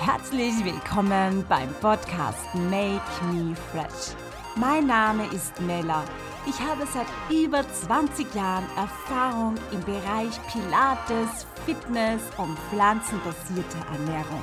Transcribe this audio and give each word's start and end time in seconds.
Herzlich 0.00 0.64
willkommen 0.64 1.44
beim 1.48 1.74
Podcast 1.80 2.54
Make 2.54 3.02
Me 3.32 3.54
Fresh. 3.72 4.14
Mein 4.54 4.86
Name 4.86 5.24
ist 5.34 5.60
Mella. 5.60 6.04
Ich 6.46 6.58
habe 6.60 6.86
seit 6.86 7.08
über 7.36 7.64
20 7.68 8.32
Jahren 8.32 8.64
Erfahrung 8.76 9.56
im 9.72 9.80
Bereich 9.80 10.38
Pilates, 10.52 11.46
Fitness 11.66 12.22
und 12.36 12.56
pflanzenbasierte 12.70 13.76
Ernährung. 13.92 14.42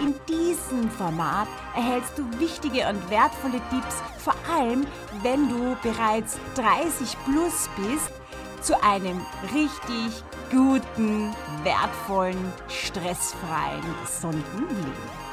In 0.00 0.14
diesem 0.28 0.90
Format 0.90 1.46
erhältst 1.76 2.18
du 2.18 2.24
wichtige 2.40 2.88
und 2.88 3.08
wertvolle 3.08 3.60
Tipps, 3.70 4.02
vor 4.18 4.34
allem 4.52 4.86
wenn 5.22 5.48
du 5.48 5.76
bereits 5.82 6.36
30 6.56 7.16
plus 7.24 7.70
bist, 7.76 8.10
zu 8.64 8.82
einem 8.82 9.20
richtig 9.52 10.24
guten, 10.50 11.34
wertvollen, 11.64 12.50
stressfreien, 12.66 13.84
gesunden 14.02 14.68
Leben. 14.68 15.24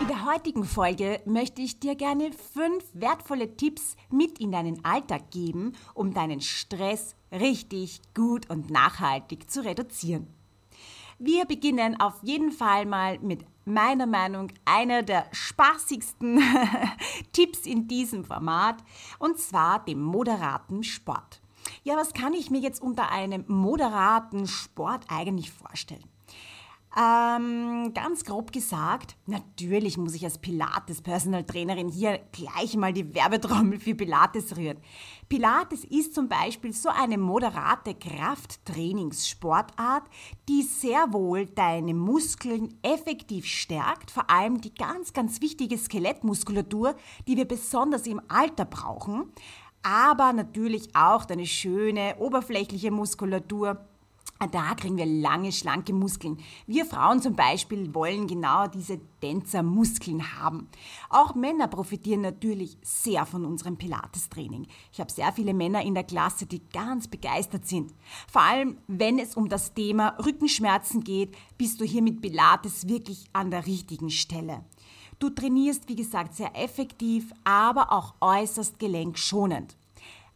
In 0.00 0.08
der 0.08 0.26
heutigen 0.26 0.64
Folge 0.64 1.20
möchte 1.26 1.62
ich 1.62 1.78
dir 1.78 1.94
gerne 1.94 2.32
fünf 2.32 2.84
wertvolle 2.92 3.56
Tipps 3.56 3.94
mit 4.10 4.40
in 4.40 4.50
deinen 4.50 4.84
Alltag 4.84 5.30
geben, 5.30 5.74
um 5.94 6.12
deinen 6.12 6.40
Stress 6.40 7.14
richtig 7.30 8.00
gut 8.14 8.50
und 8.50 8.68
nachhaltig 8.68 9.48
zu 9.48 9.64
reduzieren. 9.64 10.26
Wir 11.20 11.44
beginnen 11.44 12.00
auf 12.00 12.20
jeden 12.24 12.50
Fall 12.50 12.84
mal 12.84 13.20
mit 13.20 13.44
meiner 13.64 14.06
Meinung 14.06 14.48
einer 14.64 15.04
der 15.04 15.26
spaßigsten 15.30 16.42
Tipps 17.32 17.64
in 17.64 17.86
diesem 17.86 18.24
Format 18.24 18.82
und 19.20 19.38
zwar 19.38 19.84
dem 19.84 20.02
moderaten 20.02 20.82
Sport. 20.82 21.40
Ja, 21.82 21.96
was 21.96 22.12
kann 22.12 22.34
ich 22.34 22.50
mir 22.50 22.60
jetzt 22.60 22.82
unter 22.82 23.10
einem 23.10 23.44
moderaten 23.46 24.46
Sport 24.46 25.06
eigentlich 25.08 25.50
vorstellen? 25.50 26.04
Ähm, 26.98 27.92
ganz 27.92 28.24
grob 28.24 28.52
gesagt, 28.52 29.16
natürlich 29.26 29.98
muss 29.98 30.14
ich 30.14 30.24
als 30.24 30.38
Pilates 30.38 31.02
Personal 31.02 31.44
Trainerin 31.44 31.90
hier 31.90 32.20
gleich 32.32 32.74
mal 32.74 32.94
die 32.94 33.14
Werbetrommel 33.14 33.78
für 33.78 33.94
Pilates 33.94 34.56
rühren. 34.56 34.78
Pilates 35.28 35.84
ist 35.84 36.14
zum 36.14 36.30
Beispiel 36.30 36.72
so 36.72 36.88
eine 36.88 37.18
moderate 37.18 37.94
Krafttrainingssportart, 37.94 40.04
die 40.48 40.62
sehr 40.62 41.12
wohl 41.12 41.44
deine 41.44 41.92
Muskeln 41.92 42.78
effektiv 42.80 43.44
stärkt, 43.44 44.10
vor 44.10 44.30
allem 44.30 44.62
die 44.62 44.72
ganz, 44.72 45.12
ganz 45.12 45.42
wichtige 45.42 45.76
Skelettmuskulatur, 45.76 46.94
die 47.28 47.36
wir 47.36 47.44
besonders 47.44 48.06
im 48.06 48.22
Alter 48.28 48.64
brauchen, 48.64 49.30
aber 49.86 50.32
natürlich 50.32 50.96
auch 50.96 51.24
deine 51.24 51.46
schöne 51.46 52.16
oberflächliche 52.18 52.90
Muskulatur 52.90 53.86
da 54.52 54.74
kriegen 54.74 54.98
wir 54.98 55.06
lange, 55.06 55.50
schlanke 55.50 55.94
Muskeln. 55.94 56.38
Wir 56.66 56.84
Frauen 56.84 57.22
zum 57.22 57.34
Beispiel 57.34 57.94
wollen 57.94 58.26
genau 58.26 58.66
diese 58.66 59.00
Tänzermuskeln 59.20 60.38
haben. 60.38 60.68
Auch 61.08 61.34
Männer 61.34 61.68
profitieren 61.68 62.20
natürlich 62.20 62.76
sehr 62.82 63.24
von 63.24 63.46
unserem 63.46 63.78
Pilates-Training. 63.78 64.66
Ich 64.92 65.00
habe 65.00 65.10
sehr 65.10 65.32
viele 65.32 65.54
Männer 65.54 65.82
in 65.82 65.94
der 65.94 66.04
Klasse, 66.04 66.44
die 66.44 66.60
ganz 66.70 67.08
begeistert 67.08 67.66
sind. 67.66 67.94
Vor 68.30 68.42
allem, 68.42 68.76
wenn 68.88 69.18
es 69.18 69.36
um 69.36 69.48
das 69.48 69.72
Thema 69.72 70.18
Rückenschmerzen 70.24 71.02
geht, 71.02 71.34
bist 71.56 71.80
du 71.80 71.86
hier 71.86 72.02
mit 72.02 72.20
Pilates 72.20 72.88
wirklich 72.88 73.24
an 73.32 73.50
der 73.50 73.66
richtigen 73.66 74.10
Stelle. 74.10 74.64
Du 75.18 75.30
trainierst, 75.30 75.88
wie 75.88 75.96
gesagt, 75.96 76.34
sehr 76.34 76.54
effektiv, 76.54 77.32
aber 77.44 77.90
auch 77.90 78.14
äußerst 78.20 78.78
gelenkschonend. 78.78 79.76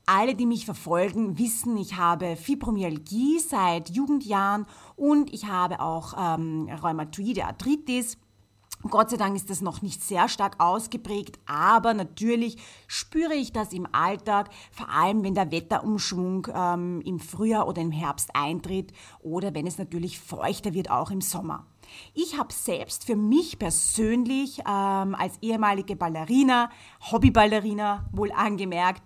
Alle, 0.06 0.34
die 0.34 0.46
mich 0.46 0.64
verfolgen, 0.64 1.38
wissen, 1.38 1.76
ich 1.76 1.96
habe 1.96 2.34
Fibromyalgie 2.34 3.38
seit 3.38 3.90
Jugendjahren 3.90 4.66
und 4.96 5.32
ich 5.32 5.46
habe 5.46 5.80
auch 5.80 6.14
ähm, 6.18 6.68
Rheumatoide 6.82 7.44
Arthritis. 7.44 8.16
Gott 8.88 9.10
sei 9.10 9.18
Dank 9.18 9.36
ist 9.36 9.50
das 9.50 9.60
noch 9.60 9.82
nicht 9.82 10.02
sehr 10.02 10.28
stark 10.30 10.56
ausgeprägt, 10.58 11.38
aber 11.44 11.92
natürlich 11.92 12.56
spüre 12.86 13.34
ich 13.34 13.52
das 13.52 13.74
im 13.74 13.86
Alltag, 13.92 14.48
vor 14.72 14.88
allem 14.88 15.22
wenn 15.22 15.34
der 15.34 15.52
Wetterumschwung 15.52 16.48
ähm, 16.52 17.02
im 17.02 17.20
Frühjahr 17.20 17.68
oder 17.68 17.82
im 17.82 17.92
Herbst 17.92 18.30
eintritt 18.32 18.94
oder 19.20 19.54
wenn 19.54 19.66
es 19.66 19.76
natürlich 19.76 20.18
feuchter 20.18 20.72
wird, 20.72 20.90
auch 20.90 21.10
im 21.10 21.20
Sommer. 21.20 21.66
Ich 22.14 22.38
habe 22.38 22.52
selbst 22.52 23.04
für 23.04 23.16
mich 23.16 23.58
persönlich 23.58 24.60
ähm, 24.60 25.14
als 25.14 25.38
ehemalige 25.40 25.96
Ballerina, 25.96 26.70
Hobbyballerina 27.10 28.08
wohl 28.12 28.32
angemerkt, 28.32 29.02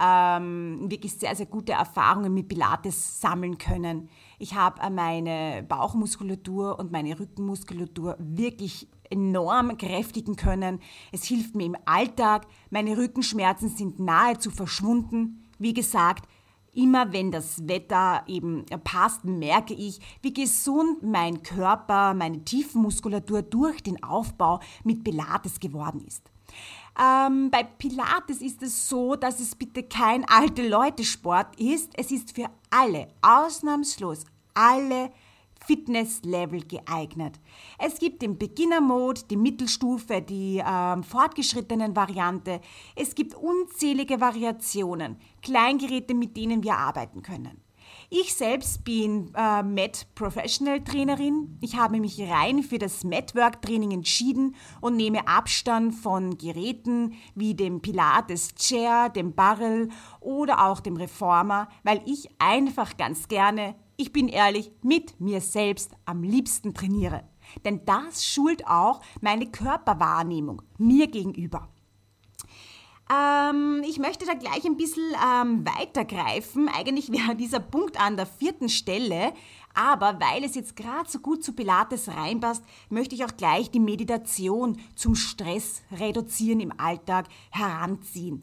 ähm, 0.00 0.90
wirklich 0.90 1.14
sehr, 1.14 1.34
sehr 1.34 1.46
gute 1.46 1.72
Erfahrungen 1.72 2.34
mit 2.34 2.48
Pilates 2.48 3.20
sammeln 3.20 3.58
können. 3.58 4.08
Ich 4.38 4.54
habe 4.54 4.80
äh, 4.82 4.90
meine 4.90 5.62
Bauchmuskulatur 5.62 6.78
und 6.78 6.92
meine 6.92 7.18
Rückenmuskulatur 7.18 8.16
wirklich 8.18 8.88
enorm 9.10 9.76
kräftigen 9.78 10.36
können. 10.36 10.80
Es 11.12 11.24
hilft 11.24 11.54
mir 11.54 11.66
im 11.66 11.76
Alltag. 11.84 12.46
Meine 12.70 12.96
Rückenschmerzen 12.96 13.68
sind 13.68 13.98
nahezu 14.00 14.50
verschwunden. 14.50 15.44
Wie 15.58 15.72
gesagt, 15.72 16.28
immer 16.76 17.12
wenn 17.12 17.30
das 17.30 17.66
Wetter 17.66 18.22
eben 18.26 18.64
passt, 18.84 19.24
merke 19.24 19.74
ich, 19.74 20.00
wie 20.22 20.32
gesund 20.32 21.02
mein 21.02 21.42
Körper, 21.42 22.14
meine 22.14 22.44
Tiefenmuskulatur 22.44 23.42
durch 23.42 23.82
den 23.82 24.02
Aufbau 24.02 24.60
mit 24.84 25.02
Pilates 25.02 25.58
geworden 25.58 26.02
ist. 26.06 26.30
Ähm, 26.98 27.50
bei 27.50 27.62
Pilates 27.62 28.40
ist 28.40 28.62
es 28.62 28.88
so, 28.88 29.16
dass 29.16 29.40
es 29.40 29.54
bitte 29.54 29.82
kein 29.82 30.24
alte 30.28 30.66
Leute-Sport 30.66 31.58
ist. 31.60 31.92
Es 31.94 32.10
ist 32.10 32.34
für 32.34 32.46
alle, 32.70 33.08
ausnahmslos 33.20 34.24
alle 34.54 35.10
Fitnesslevel 35.66 36.62
geeignet. 36.62 37.40
Es 37.78 37.98
gibt 37.98 38.22
den 38.22 38.38
Beginner-Mode, 38.38 39.22
die 39.30 39.36
Mittelstufe, 39.36 40.22
die 40.22 40.62
ähm, 40.66 41.02
fortgeschrittenen 41.02 41.96
Variante. 41.96 42.60
Es 42.94 43.14
gibt 43.14 43.34
unzählige 43.34 44.20
Variationen, 44.20 45.16
Kleingeräte, 45.42 46.14
mit 46.14 46.36
denen 46.36 46.62
wir 46.62 46.76
arbeiten 46.76 47.22
können. 47.22 47.60
Ich 48.08 48.34
selbst 48.34 48.84
bin 48.84 49.32
äh, 49.34 49.62
Med 49.62 50.06
Professional 50.14 50.82
Trainerin. 50.82 51.58
Ich 51.60 51.76
habe 51.76 51.98
mich 51.98 52.20
rein 52.20 52.62
für 52.62 52.78
das 52.78 53.02
Medwork 53.02 53.62
Training 53.62 53.90
entschieden 53.90 54.54
und 54.80 54.96
nehme 54.96 55.26
Abstand 55.26 55.94
von 55.94 56.38
Geräten 56.38 57.14
wie 57.34 57.54
dem 57.54 57.82
Pilates 57.82 58.54
Chair, 58.54 59.08
dem 59.08 59.34
Barrel 59.34 59.88
oder 60.20 60.66
auch 60.66 60.80
dem 60.80 60.96
Reformer, 60.96 61.68
weil 61.82 62.00
ich 62.06 62.28
einfach 62.38 62.96
ganz 62.96 63.26
gerne, 63.26 63.74
ich 63.96 64.12
bin 64.12 64.28
ehrlich, 64.28 64.70
mit 64.82 65.20
mir 65.20 65.40
selbst 65.40 65.92
am 66.04 66.22
liebsten 66.22 66.74
trainiere. 66.74 67.24
Denn 67.64 67.84
das 67.84 68.26
schult 68.26 68.66
auch 68.66 69.00
meine 69.20 69.46
Körperwahrnehmung 69.46 70.62
mir 70.78 71.06
gegenüber. 71.06 71.68
Ähm, 73.08 73.84
ich 73.86 73.98
möchte 73.98 74.26
da 74.26 74.34
gleich 74.34 74.64
ein 74.64 74.76
bisschen 74.76 75.14
ähm, 75.14 75.64
weitergreifen. 75.64 76.68
Eigentlich 76.68 77.12
wäre 77.12 77.36
dieser 77.36 77.60
Punkt 77.60 78.00
an 78.00 78.16
der 78.16 78.26
vierten 78.26 78.68
Stelle, 78.68 79.32
aber 79.74 80.18
weil 80.20 80.42
es 80.42 80.56
jetzt 80.56 80.74
gerade 80.74 81.08
so 81.08 81.20
gut 81.20 81.44
zu 81.44 81.52
Pilates 81.52 82.08
reinpasst, 82.08 82.64
möchte 82.88 83.14
ich 83.14 83.24
auch 83.24 83.36
gleich 83.36 83.70
die 83.70 83.78
Meditation 83.78 84.80
zum 84.96 85.14
Stress 85.14 85.82
reduzieren 85.92 86.60
im 86.60 86.80
Alltag 86.80 87.28
heranziehen. 87.50 88.42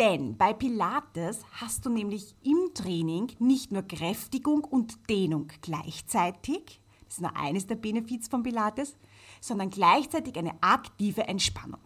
Denn 0.00 0.36
bei 0.38 0.54
Pilates 0.54 1.44
hast 1.60 1.84
du 1.84 1.90
nämlich 1.90 2.34
im 2.42 2.72
Training 2.72 3.32
nicht 3.38 3.70
nur 3.70 3.82
Kräftigung 3.82 4.64
und 4.64 5.10
Dehnung 5.10 5.48
gleichzeitig, 5.60 6.80
das 7.04 7.16
ist 7.16 7.20
nur 7.20 7.36
eines 7.36 7.66
der 7.66 7.74
Benefits 7.74 8.28
von 8.28 8.42
Pilates, 8.42 8.96
sondern 9.42 9.68
gleichzeitig 9.68 10.38
eine 10.38 10.54
aktive 10.62 11.28
Entspannung. 11.28 11.82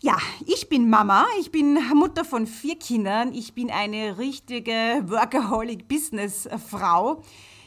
Ja, 0.00 0.16
ich 0.46 0.68
bin 0.68 0.88
Mama, 0.88 1.26
ich 1.40 1.50
bin 1.50 1.76
Mutter 1.94 2.24
von 2.24 2.46
vier 2.46 2.78
Kindern, 2.78 3.32
ich 3.32 3.52
bin 3.52 3.68
eine 3.68 4.16
richtige 4.16 5.02
Workaholic-Business-Frau. 5.04 7.20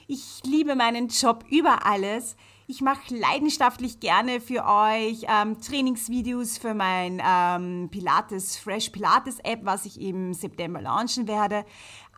Ich 0.07 0.43
liebe 0.45 0.77
meinen 0.77 1.09
Job 1.09 1.43
über 1.49 1.85
alles. 1.85 2.37
Ich 2.69 2.81
mache 2.81 3.15
leidenschaftlich 3.15 4.01
gerne 4.01 4.41
für 4.41 4.65
euch 4.65 5.25
ähm, 5.29 5.61
Trainingsvideos 5.61 6.57
für 6.57 6.73
mein 6.73 7.21
ähm, 7.25 7.87
Pilates 7.89 8.57
Fresh 8.57 8.89
Pilates 8.89 9.39
App, 9.39 9.61
was 9.63 9.85
ich 9.85 10.01
im 10.01 10.33
September 10.33 10.81
launchen 10.81 11.29
werde. 11.29 11.63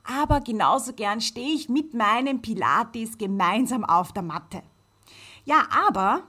Aber 0.03 0.41
genauso 0.41 0.93
gern 0.93 1.21
stehe 1.21 1.53
ich 1.53 1.69
mit 1.69 1.93
meinem 1.93 2.41
Pilates 2.41 3.19
gemeinsam 3.19 3.85
auf 3.85 4.11
der 4.11 4.23
Matte. 4.23 4.63
Ja, 5.45 5.67
aber 5.87 6.23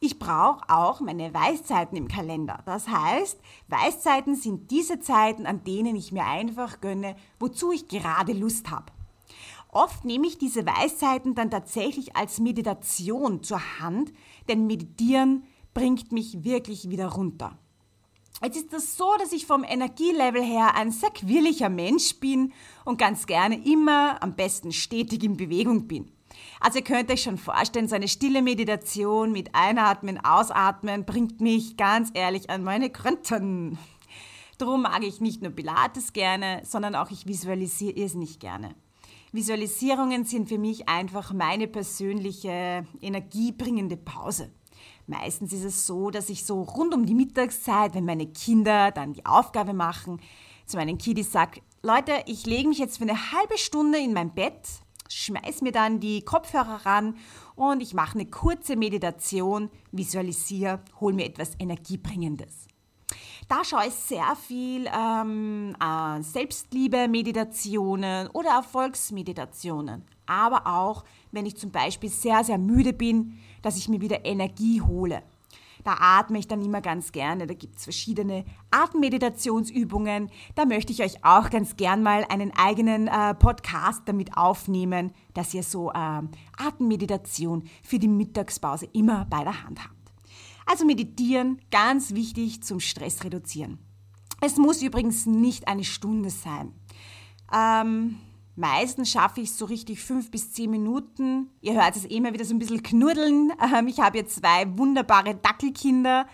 ich 0.00 0.18
brauche 0.18 0.64
auch 0.70 1.00
meine 1.00 1.34
Weißzeiten 1.34 1.98
im 1.98 2.08
Kalender. 2.08 2.60
Das 2.64 2.88
heißt, 2.88 3.38
Weißzeiten 3.68 4.34
sind 4.34 4.70
diese 4.70 5.00
Zeiten, 5.00 5.44
an 5.44 5.62
denen 5.64 5.94
ich 5.94 6.10
mir 6.10 6.24
einfach 6.24 6.80
gönne, 6.80 7.16
wozu 7.38 7.70
ich 7.72 7.86
gerade 7.86 8.32
Lust 8.32 8.70
habe. 8.70 8.86
Oft 9.70 10.04
nehme 10.04 10.26
ich 10.26 10.38
diese 10.38 10.64
Weißzeiten 10.64 11.34
dann 11.34 11.50
tatsächlich 11.50 12.16
als 12.16 12.40
Meditation 12.40 13.42
zur 13.42 13.60
Hand, 13.80 14.12
denn 14.48 14.66
Meditieren 14.66 15.44
bringt 15.74 16.10
mich 16.10 16.42
wirklich 16.42 16.88
wieder 16.88 17.08
runter. 17.08 17.58
Jetzt 18.42 18.56
ist 18.56 18.72
das 18.72 18.96
so, 18.96 19.10
dass 19.18 19.32
ich 19.32 19.46
vom 19.46 19.64
Energielevel 19.64 20.42
her 20.42 20.74
ein 20.76 20.92
sehr 20.92 21.10
quirliger 21.10 21.68
Mensch 21.68 22.18
bin 22.20 22.52
und 22.84 22.98
ganz 22.98 23.26
gerne 23.26 23.66
immer 23.66 24.22
am 24.22 24.36
besten 24.36 24.72
stetig 24.72 25.24
in 25.24 25.36
Bewegung 25.36 25.88
bin. 25.88 26.12
Also 26.60 26.78
ihr 26.78 26.84
könnt 26.84 27.10
euch 27.10 27.22
schon 27.22 27.36
vorstellen, 27.36 27.88
so 27.88 27.96
eine 27.96 28.08
stille 28.08 28.42
Meditation 28.42 29.32
mit 29.32 29.54
Einatmen, 29.54 30.24
Ausatmen 30.24 31.04
bringt 31.04 31.40
mich 31.40 31.76
ganz 31.76 32.10
ehrlich 32.14 32.48
an 32.48 32.62
meine 32.62 32.90
Grenzen. 32.90 33.76
Darum 34.56 34.82
mag 34.82 35.02
ich 35.02 35.20
nicht 35.20 35.42
nur 35.42 35.52
Pilates 35.52 36.12
gerne, 36.12 36.62
sondern 36.64 36.94
auch 36.94 37.10
ich 37.10 37.26
visualisiere 37.26 38.00
es 38.00 38.14
nicht 38.14 38.40
gerne. 38.40 38.74
Visualisierungen 39.32 40.24
sind 40.24 40.48
für 40.48 40.58
mich 40.58 40.88
einfach 40.88 41.32
meine 41.32 41.68
persönliche 41.68 42.86
energiebringende 43.00 43.96
Pause. 43.96 44.50
Meistens 45.06 45.52
ist 45.52 45.64
es 45.64 45.86
so, 45.86 46.10
dass 46.10 46.30
ich 46.30 46.44
so 46.44 46.62
rund 46.62 46.94
um 46.94 47.04
die 47.04 47.14
Mittagszeit, 47.14 47.94
wenn 47.94 48.04
meine 48.04 48.26
Kinder 48.26 48.90
dann 48.90 49.12
die 49.12 49.26
Aufgabe 49.26 49.74
machen, 49.74 50.20
zu 50.66 50.76
meinen 50.76 50.98
Kiddies 50.98 51.32
sage, 51.32 51.60
Leute, 51.82 52.12
ich 52.26 52.46
lege 52.46 52.68
mich 52.68 52.78
jetzt 52.78 52.98
für 52.98 53.04
eine 53.04 53.32
halbe 53.32 53.56
Stunde 53.56 53.98
in 53.98 54.12
mein 54.12 54.34
Bett, 54.34 54.66
schmeiß 55.08 55.62
mir 55.62 55.72
dann 55.72 56.00
die 56.00 56.22
Kopfhörer 56.22 56.86
ran 56.86 57.16
und 57.54 57.82
ich 57.82 57.94
mache 57.94 58.18
eine 58.18 58.28
kurze 58.28 58.76
Meditation, 58.76 59.70
visualisiere, 59.92 60.80
hole 61.00 61.14
mir 61.14 61.26
etwas 61.26 61.52
Energiebringendes. 61.58 62.68
Da 63.48 63.64
schaue 63.64 63.88
ich 63.88 63.94
sehr 63.94 64.36
viel 64.36 64.88
ähm, 64.94 65.74
äh, 65.82 66.22
Selbstliebe-Meditationen 66.22 68.28
oder 68.28 68.50
Erfolgsmeditationen. 68.50 70.04
Aber 70.26 70.66
auch, 70.66 71.02
wenn 71.32 71.46
ich 71.46 71.56
zum 71.56 71.70
Beispiel 71.70 72.10
sehr, 72.10 72.44
sehr 72.44 72.58
müde 72.58 72.92
bin, 72.92 73.38
dass 73.62 73.78
ich 73.78 73.88
mir 73.88 74.02
wieder 74.02 74.26
Energie 74.26 74.82
hole. 74.82 75.22
Da 75.82 75.96
atme 75.98 76.38
ich 76.38 76.46
dann 76.46 76.60
immer 76.60 76.82
ganz 76.82 77.10
gerne. 77.12 77.46
Da 77.46 77.54
gibt 77.54 77.78
es 77.78 77.84
verschiedene 77.84 78.44
Atemmeditationsübungen. 78.70 80.28
Da 80.54 80.66
möchte 80.66 80.92
ich 80.92 81.02
euch 81.02 81.24
auch 81.24 81.48
ganz 81.48 81.76
gern 81.76 82.02
mal 82.02 82.26
einen 82.28 82.52
eigenen 82.54 83.08
äh, 83.08 83.34
Podcast 83.34 84.02
damit 84.04 84.36
aufnehmen, 84.36 85.14
dass 85.32 85.54
ihr 85.54 85.62
so 85.62 85.90
äh, 85.90 86.20
Atemmeditation 86.58 87.64
für 87.82 87.98
die 87.98 88.08
Mittagspause 88.08 88.90
immer 88.92 89.24
bei 89.30 89.42
der 89.42 89.64
Hand 89.64 89.82
habt. 89.82 89.97
Also 90.70 90.84
meditieren, 90.84 91.62
ganz 91.70 92.12
wichtig 92.12 92.62
zum 92.62 92.78
Stress 92.78 93.24
reduzieren. 93.24 93.78
Es 94.42 94.58
muss 94.58 94.82
übrigens 94.82 95.24
nicht 95.24 95.66
eine 95.66 95.82
Stunde 95.82 96.28
sein. 96.28 96.74
Ähm, 97.50 98.16
meistens 98.54 99.10
schaffe 99.10 99.40
ich 99.40 99.48
es 99.48 99.56
so 99.56 99.64
richtig 99.64 100.00
fünf 100.00 100.30
bis 100.30 100.52
zehn 100.52 100.70
Minuten. 100.70 101.48
Ihr 101.62 101.72
hört 101.72 101.96
es 101.96 102.04
immer 102.04 102.34
wieder 102.34 102.44
so 102.44 102.54
ein 102.54 102.58
bisschen 102.58 102.82
knuddeln. 102.82 103.50
Ähm, 103.74 103.88
ich 103.88 103.98
habe 103.98 104.18
jetzt 104.18 104.36
zwei 104.36 104.76
wunderbare 104.76 105.34
Dackelkinder. 105.36 106.26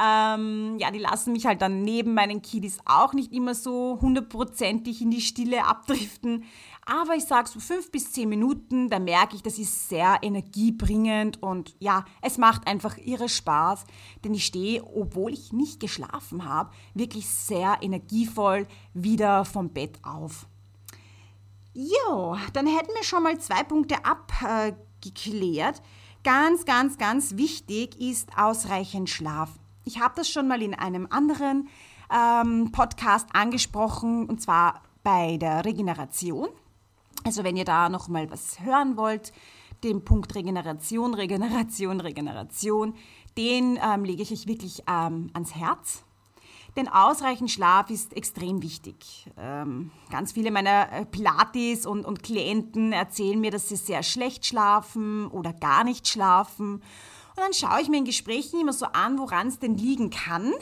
Ähm, 0.00 0.76
ja, 0.78 0.92
die 0.92 1.00
lassen 1.00 1.32
mich 1.32 1.46
halt 1.46 1.60
dann 1.60 1.82
neben 1.82 2.14
meinen 2.14 2.40
Kiddies 2.40 2.78
auch 2.84 3.14
nicht 3.14 3.32
immer 3.32 3.54
so 3.54 3.98
hundertprozentig 4.00 5.02
in 5.02 5.10
die 5.10 5.20
Stille 5.20 5.64
abdriften. 5.64 6.44
Aber 6.86 7.16
ich 7.16 7.24
sage 7.24 7.48
so 7.48 7.58
fünf 7.58 7.90
bis 7.90 8.12
zehn 8.12 8.28
Minuten, 8.28 8.88
da 8.88 8.98
merke 8.98 9.34
ich, 9.34 9.42
das 9.42 9.58
ist 9.58 9.88
sehr 9.88 10.18
energiebringend 10.22 11.42
und 11.42 11.74
ja, 11.80 12.04
es 12.22 12.38
macht 12.38 12.66
einfach 12.66 12.96
irre 12.96 13.28
Spaß, 13.28 13.84
denn 14.24 14.32
ich 14.32 14.46
stehe, 14.46 14.82
obwohl 14.84 15.32
ich 15.32 15.52
nicht 15.52 15.80
geschlafen 15.80 16.44
habe, 16.44 16.70
wirklich 16.94 17.28
sehr 17.28 17.78
energievoll 17.82 18.66
wieder 18.94 19.44
vom 19.44 19.68
Bett 19.70 19.98
auf. 20.02 20.46
Jo, 21.74 22.36
dann 22.52 22.66
hätten 22.66 22.94
wir 22.94 23.04
schon 23.04 23.22
mal 23.22 23.38
zwei 23.38 23.64
Punkte 23.64 23.96
abgeklärt. 24.04 25.82
Ganz, 26.24 26.64
ganz, 26.64 26.98
ganz 26.98 27.36
wichtig 27.36 28.00
ist 28.00 28.30
ausreichend 28.36 29.10
Schlaf. 29.10 29.50
Ich 29.88 29.98
habe 29.98 30.12
das 30.16 30.28
schon 30.28 30.46
mal 30.46 30.60
in 30.60 30.74
einem 30.74 31.06
anderen 31.08 31.70
ähm, 32.14 32.70
Podcast 32.72 33.26
angesprochen, 33.32 34.26
und 34.26 34.42
zwar 34.42 34.82
bei 35.02 35.38
der 35.38 35.64
Regeneration. 35.64 36.50
Also 37.24 37.42
wenn 37.42 37.56
ihr 37.56 37.64
da 37.64 37.88
noch 37.88 38.08
mal 38.08 38.30
was 38.30 38.60
hören 38.60 38.98
wollt, 38.98 39.32
den 39.82 40.04
Punkt 40.04 40.34
Regeneration, 40.34 41.14
Regeneration, 41.14 42.00
Regeneration, 42.02 42.94
den 43.38 43.78
ähm, 43.82 44.04
lege 44.04 44.22
ich 44.22 44.30
euch 44.30 44.46
wirklich 44.46 44.82
ähm, 44.86 45.30
ans 45.32 45.54
Herz. 45.54 46.04
Denn 46.76 46.88
ausreichend 46.88 47.50
Schlaf 47.50 47.88
ist 47.88 48.14
extrem 48.14 48.60
wichtig. 48.60 49.30
Ähm, 49.38 49.90
ganz 50.10 50.32
viele 50.32 50.50
meiner 50.50 50.92
äh, 50.92 51.06
Pilates 51.06 51.86
und, 51.86 52.04
und 52.04 52.22
Klienten 52.22 52.92
erzählen 52.92 53.40
mir, 53.40 53.50
dass 53.50 53.70
sie 53.70 53.76
sehr 53.76 54.02
schlecht 54.02 54.44
schlafen 54.44 55.28
oder 55.28 55.54
gar 55.54 55.82
nicht 55.82 56.08
schlafen. 56.08 56.82
Und 57.38 57.44
dann 57.44 57.52
schaue 57.52 57.80
ich 57.80 57.88
mir 57.88 57.98
in 57.98 58.04
Gesprächen 58.04 58.60
immer 58.60 58.72
so 58.72 58.86
an, 58.86 59.16
woran 59.16 59.46
es 59.46 59.60
denn 59.60 59.76
liegen 59.76 60.10
kann. 60.10 60.52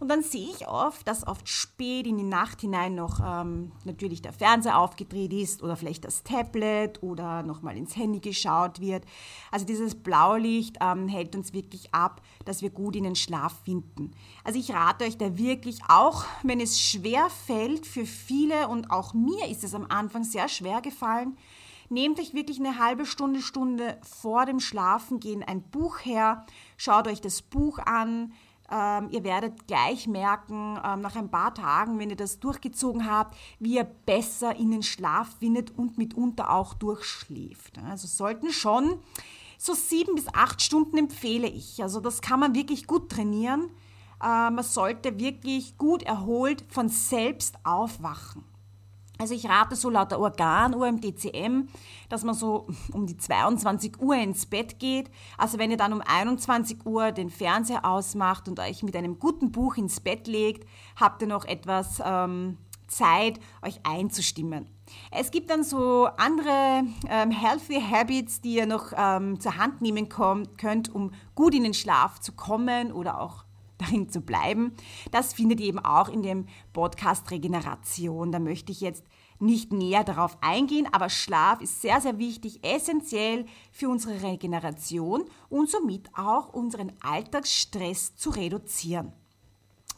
Und 0.00 0.08
dann 0.08 0.24
sehe 0.24 0.50
ich 0.50 0.66
oft, 0.66 1.06
dass 1.06 1.24
oft 1.24 1.48
spät 1.48 2.08
in 2.08 2.18
die 2.18 2.24
Nacht 2.24 2.60
hinein 2.60 2.96
noch 2.96 3.20
ähm, 3.24 3.70
natürlich 3.84 4.20
der 4.20 4.32
Fernseher 4.32 4.80
aufgedreht 4.80 5.32
ist 5.32 5.62
oder 5.62 5.76
vielleicht 5.76 6.04
das 6.04 6.24
Tablet 6.24 7.04
oder 7.04 7.44
nochmal 7.44 7.76
ins 7.76 7.94
Handy 7.96 8.18
geschaut 8.18 8.80
wird. 8.80 9.04
Also 9.52 9.64
dieses 9.64 9.94
Blaulicht 9.94 10.76
ähm, 10.80 11.06
hält 11.06 11.36
uns 11.36 11.52
wirklich 11.52 11.94
ab, 11.94 12.20
dass 12.44 12.62
wir 12.62 12.70
gut 12.70 12.96
in 12.96 13.04
den 13.04 13.14
Schlaf 13.14 13.54
finden. 13.64 14.10
Also 14.42 14.58
ich 14.58 14.72
rate 14.72 15.04
euch 15.04 15.16
da 15.16 15.38
wirklich 15.38 15.78
auch, 15.86 16.24
wenn 16.42 16.58
es 16.58 16.80
schwer 16.80 17.30
fällt 17.30 17.86
für 17.86 18.06
viele 18.06 18.66
und 18.66 18.90
auch 18.90 19.14
mir 19.14 19.46
ist 19.48 19.62
es 19.62 19.72
am 19.72 19.86
Anfang 19.88 20.24
sehr 20.24 20.48
schwer 20.48 20.80
gefallen, 20.80 21.36
Nehmt 21.88 22.18
euch 22.18 22.34
wirklich 22.34 22.58
eine 22.58 22.78
halbe 22.78 23.06
Stunde, 23.06 23.40
Stunde 23.40 23.98
vor 24.02 24.44
dem 24.46 24.60
Schlafengehen 24.60 25.42
ein 25.42 25.62
Buch 25.62 26.00
her, 26.00 26.44
schaut 26.76 27.06
euch 27.06 27.20
das 27.20 27.42
Buch 27.42 27.78
an, 27.78 28.32
ähm, 28.70 29.08
ihr 29.10 29.22
werdet 29.22 29.66
gleich 29.68 30.08
merken, 30.08 30.78
ähm, 30.84 31.00
nach 31.00 31.14
ein 31.14 31.30
paar 31.30 31.54
Tagen, 31.54 31.98
wenn 31.98 32.10
ihr 32.10 32.16
das 32.16 32.40
durchgezogen 32.40 33.08
habt, 33.08 33.36
wie 33.60 33.76
ihr 33.76 33.84
besser 33.84 34.56
in 34.56 34.72
den 34.72 34.82
Schlaf 34.82 35.36
findet 35.38 35.76
und 35.78 35.98
mitunter 35.98 36.50
auch 36.50 36.74
durchschläft. 36.74 37.78
Also 37.88 38.08
sollten 38.08 38.50
schon 38.50 38.98
so 39.58 39.74
sieben 39.74 40.14
bis 40.16 40.26
acht 40.34 40.60
Stunden 40.60 40.98
empfehle 40.98 41.48
ich. 41.48 41.82
Also 41.82 42.00
das 42.00 42.20
kann 42.20 42.40
man 42.40 42.54
wirklich 42.54 42.86
gut 42.86 43.10
trainieren. 43.10 43.70
Äh, 44.22 44.50
man 44.50 44.64
sollte 44.64 45.18
wirklich 45.20 45.78
gut 45.78 46.02
erholt 46.02 46.64
von 46.68 46.88
selbst 46.88 47.56
aufwachen. 47.64 48.44
Also 49.18 49.34
ich 49.34 49.48
rate 49.48 49.76
so 49.76 49.88
laut 49.88 50.10
der 50.10 50.20
Organuhr 50.20 50.86
im 50.86 51.00
DCM, 51.00 51.68
dass 52.08 52.22
man 52.22 52.34
so 52.34 52.66
um 52.92 53.06
die 53.06 53.16
22 53.16 54.00
Uhr 54.00 54.16
ins 54.16 54.46
Bett 54.46 54.78
geht. 54.78 55.10
Also 55.38 55.58
wenn 55.58 55.70
ihr 55.70 55.78
dann 55.78 55.92
um 55.92 56.02
21 56.02 56.84
Uhr 56.84 57.12
den 57.12 57.30
Fernseher 57.30 57.84
ausmacht 57.84 58.48
und 58.48 58.60
euch 58.60 58.82
mit 58.82 58.94
einem 58.94 59.18
guten 59.18 59.52
Buch 59.52 59.76
ins 59.76 60.00
Bett 60.00 60.26
legt, 60.26 60.68
habt 60.96 61.22
ihr 61.22 61.28
noch 61.28 61.46
etwas 61.46 62.02
ähm, 62.04 62.58
Zeit, 62.88 63.40
euch 63.62 63.80
einzustimmen. 63.84 64.66
Es 65.10 65.30
gibt 65.30 65.50
dann 65.50 65.64
so 65.64 66.08
andere 66.16 66.84
ähm, 67.08 67.30
Healthy 67.30 67.80
Habits, 67.80 68.40
die 68.40 68.54
ihr 68.54 68.66
noch 68.66 68.92
ähm, 68.96 69.40
zur 69.40 69.56
Hand 69.56 69.80
nehmen 69.80 70.08
könnt, 70.08 70.94
um 70.94 71.12
gut 71.34 71.54
in 71.54 71.64
den 71.64 71.74
Schlaf 71.74 72.20
zu 72.20 72.32
kommen 72.32 72.92
oder 72.92 73.20
auch 73.20 73.45
darin 73.78 74.08
zu 74.08 74.20
bleiben. 74.20 74.72
Das 75.10 75.34
findet 75.34 75.60
ihr 75.60 75.66
eben 75.66 75.78
auch 75.78 76.08
in 76.08 76.22
dem 76.22 76.46
Podcast 76.72 77.30
Regeneration. 77.30 78.32
Da 78.32 78.38
möchte 78.38 78.72
ich 78.72 78.80
jetzt 78.80 79.04
nicht 79.38 79.72
näher 79.72 80.04
darauf 80.04 80.38
eingehen, 80.40 80.88
aber 80.92 81.10
Schlaf 81.10 81.60
ist 81.60 81.82
sehr, 81.82 82.00
sehr 82.00 82.18
wichtig, 82.18 82.64
essentiell 82.64 83.46
für 83.70 83.88
unsere 83.88 84.22
Regeneration 84.22 85.24
und 85.48 85.68
somit 85.68 86.08
auch 86.16 86.52
unseren 86.54 86.92
Alltagsstress 87.00 88.16
zu 88.16 88.30
reduzieren. 88.30 89.12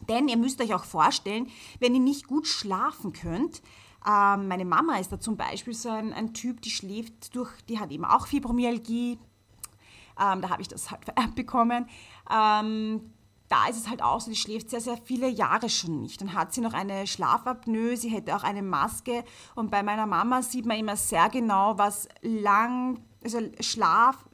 Denn 0.08 0.28
ihr 0.28 0.36
müsst 0.36 0.60
euch 0.60 0.74
auch 0.74 0.84
vorstellen, 0.84 1.48
wenn 1.80 1.94
ihr 1.94 2.00
nicht 2.00 2.26
gut 2.26 2.46
schlafen 2.46 3.12
könnt, 3.12 3.62
ähm, 4.06 4.48
meine 4.48 4.64
Mama 4.64 4.96
ist 4.98 5.10
da 5.12 5.18
zum 5.18 5.36
Beispiel 5.36 5.74
so 5.74 5.88
ein, 5.88 6.12
ein, 6.12 6.32
Typ, 6.32 6.62
die 6.62 6.70
schläft 6.70 7.34
durch, 7.34 7.50
die 7.68 7.78
hat 7.78 7.90
eben 7.90 8.04
auch 8.04 8.26
Fibromyalgie, 8.26 9.18
ähm, 10.20 10.40
da 10.40 10.50
habe 10.50 10.62
ich 10.62 10.68
das 10.68 10.90
halt 10.90 11.04
bekommen. 11.34 11.86
Da 13.48 13.66
ist 13.68 13.78
es 13.78 13.88
halt 13.88 14.02
auch 14.02 14.20
so, 14.20 14.30
die 14.30 14.36
schläft 14.36 14.68
sehr, 14.68 14.80
sehr 14.80 14.98
viele 14.98 15.28
Jahre 15.28 15.70
schon 15.70 16.00
nicht. 16.00 16.20
Dann 16.20 16.34
hat 16.34 16.52
sie 16.52 16.60
noch 16.60 16.74
eine 16.74 17.06
Schlafapnoe, 17.06 17.96
sie 17.96 18.10
hätte 18.10 18.36
auch 18.36 18.42
eine 18.42 18.62
Maske. 18.62 19.24
Und 19.54 19.70
bei 19.70 19.82
meiner 19.82 20.06
Mama 20.06 20.42
sieht 20.42 20.66
man 20.66 20.78
immer 20.78 20.96
sehr 20.96 21.30
genau, 21.30 21.78
was 21.78 22.08
lang, 22.20 23.00
also 23.24 23.40
Schlaf, 23.60 24.26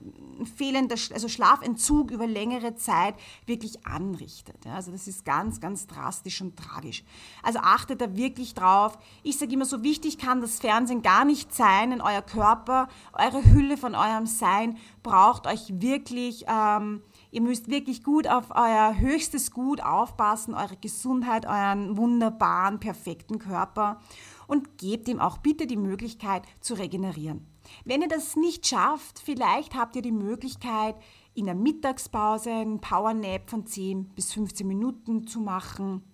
fehlender, 0.56 0.96
also 1.12 1.28
Schlafentzug 1.28 2.10
über 2.10 2.26
längere 2.26 2.74
Zeit 2.74 3.14
wirklich 3.46 3.86
anrichtet. 3.86 4.66
Also 4.66 4.90
das 4.90 5.06
ist 5.06 5.24
ganz, 5.24 5.60
ganz 5.60 5.86
drastisch 5.86 6.40
und 6.40 6.56
tragisch. 6.56 7.04
Also 7.44 7.60
achtet 7.60 8.00
da 8.00 8.16
wirklich 8.16 8.54
drauf. 8.54 8.98
Ich 9.22 9.38
sage 9.38 9.52
immer, 9.52 9.64
so 9.64 9.84
wichtig 9.84 10.18
kann 10.18 10.40
das 10.40 10.58
Fernsehen 10.58 11.02
gar 11.02 11.24
nicht 11.24 11.54
sein 11.54 11.92
in 11.92 12.00
euer 12.00 12.22
Körper. 12.22 12.88
Eure 13.12 13.44
Hülle 13.44 13.76
von 13.76 13.94
eurem 13.94 14.26
Sein 14.26 14.76
braucht 15.04 15.46
euch 15.46 15.80
wirklich... 15.80 16.46
Ähm, 16.48 17.00
Ihr 17.34 17.40
müsst 17.40 17.68
wirklich 17.68 18.04
gut 18.04 18.28
auf 18.28 18.52
euer 18.52 18.96
höchstes 18.96 19.50
Gut 19.50 19.82
aufpassen, 19.82 20.54
eure 20.54 20.76
Gesundheit, 20.76 21.46
euren 21.46 21.96
wunderbaren, 21.96 22.78
perfekten 22.78 23.40
Körper 23.40 23.98
und 24.46 24.78
gebt 24.78 25.08
ihm 25.08 25.18
auch 25.18 25.38
bitte 25.38 25.66
die 25.66 25.76
Möglichkeit 25.76 26.44
zu 26.60 26.74
regenerieren. 26.74 27.44
Wenn 27.84 28.02
ihr 28.02 28.08
das 28.08 28.36
nicht 28.36 28.68
schafft, 28.68 29.18
vielleicht 29.18 29.74
habt 29.74 29.96
ihr 29.96 30.02
die 30.02 30.12
Möglichkeit, 30.12 30.94
in 31.34 31.46
der 31.46 31.56
Mittagspause 31.56 32.52
einen 32.52 32.80
Powernap 32.80 33.50
von 33.50 33.66
10 33.66 34.10
bis 34.10 34.32
15 34.32 34.64
Minuten 34.64 35.26
zu 35.26 35.40
machen 35.40 36.04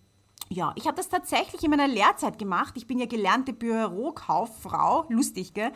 Ja, 0.48 0.72
ich 0.74 0.86
habe 0.86 0.96
das 0.96 1.10
tatsächlich 1.10 1.62
in 1.62 1.70
meiner 1.70 1.86
Lehrzeit 1.86 2.38
gemacht. 2.38 2.78
Ich 2.78 2.86
bin 2.86 2.98
ja 2.98 3.04
gelernte 3.04 3.52
Bürokauffrau, 3.52 5.04
lustig, 5.10 5.52
gell? 5.52 5.70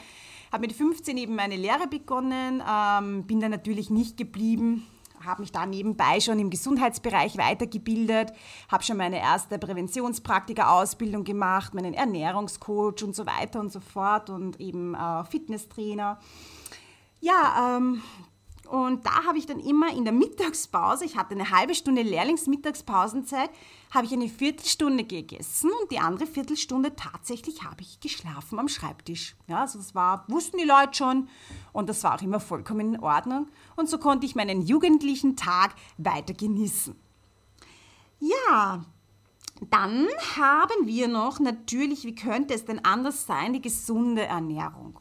Habe 0.51 0.63
mit 0.63 0.73
15 0.73 1.19
eben 1.19 1.35
meine 1.35 1.57
Lehre 1.57 1.87
begonnen, 1.87 2.63
ähm, 2.67 3.27
bin 3.27 3.41
dann 3.41 3.51
natürlich 3.51 3.91
nicht 3.91 4.17
geblieben, 4.17 4.87
habe 5.25 5.43
mich 5.43 5.52
da 5.52 5.66
nebenbei 5.66 6.21
schon 6.21 6.38
im 6.38 6.50
Gesundheitsbereich 6.50 7.37
weitergebildet, 7.37 8.33
habe 8.69 8.83
schon 8.85 8.97
meine 8.97 9.19
erste 9.19 9.59
Präventionspraktika-Ausbildung 9.59 11.25
gemacht, 11.25 11.75
meinen 11.75 11.95
Ernährungscoach 11.95 13.02
und 13.02 13.14
so 13.14 13.26
weiter 13.26 13.61
und 13.61 13.73
so 13.73 13.81
fort 13.81 14.31
und 14.31 14.61
eben 14.61 14.95
äh, 14.95 15.25
Fitnesstrainer. 15.25 16.19
Ja, 17.21 17.76
ähm, 17.78 18.02
und 18.66 19.04
da 19.04 19.25
habe 19.25 19.38
ich 19.38 19.47
dann 19.47 19.61
immer 19.61 19.92
in 19.94 20.04
der 20.04 20.12
Mittagspause, 20.12 21.04
ich 21.04 21.16
hatte 21.16 21.35
eine 21.35 21.50
halbe 21.50 21.75
Stunde 21.75 22.02
Lehrlingsmittagspausenzeit, 22.02 23.50
habe 23.90 24.06
ich 24.06 24.12
eine 24.12 24.28
Viertelstunde 24.28 25.04
gegessen 25.04 25.71
und 25.80 25.90
die 25.90 25.99
andere 25.99 26.26
Viertelstunde 26.26 26.97
tatsächlich 26.97 27.62
habe 27.62 27.83
ich 27.83 28.00
geschlafen 28.00 28.59
am 28.59 28.68
Schreibtisch. 28.68 29.37
Ja, 29.47 29.61
also 29.61 29.78
das 29.78 29.94
war, 29.94 30.25
wussten 30.28 30.59
die 30.59 30.64
Leute 30.64 30.94
schon 30.94 31.28
und 31.73 31.88
das 31.88 32.02
war 32.04 32.14
auch 32.14 32.23
immer 32.23 32.40
vollkommen 32.40 32.94
in 32.94 33.00
Ordnung. 33.00 33.49
Und 33.76 33.88
so 33.88 33.99
konnte 33.99 34.26
ich 34.26 34.35
meinen 34.35 34.62
jugendlichen 34.62 35.37
Tag 35.37 35.75
weiter 35.99 36.33
genießen. 36.33 36.97
Ja, 38.21 38.85
dann 39.71 40.09
haben 40.37 40.87
wir 40.87 41.09
noch 41.09 41.38
natürlich, 41.40 42.04
wie 42.04 42.14
könnte 42.14 42.54
es 42.54 42.64
denn 42.64 42.85
anders 42.85 43.26
sein, 43.26 43.52
die 43.52 43.61
gesunde 43.61 44.23
Ernährung. 44.23 44.99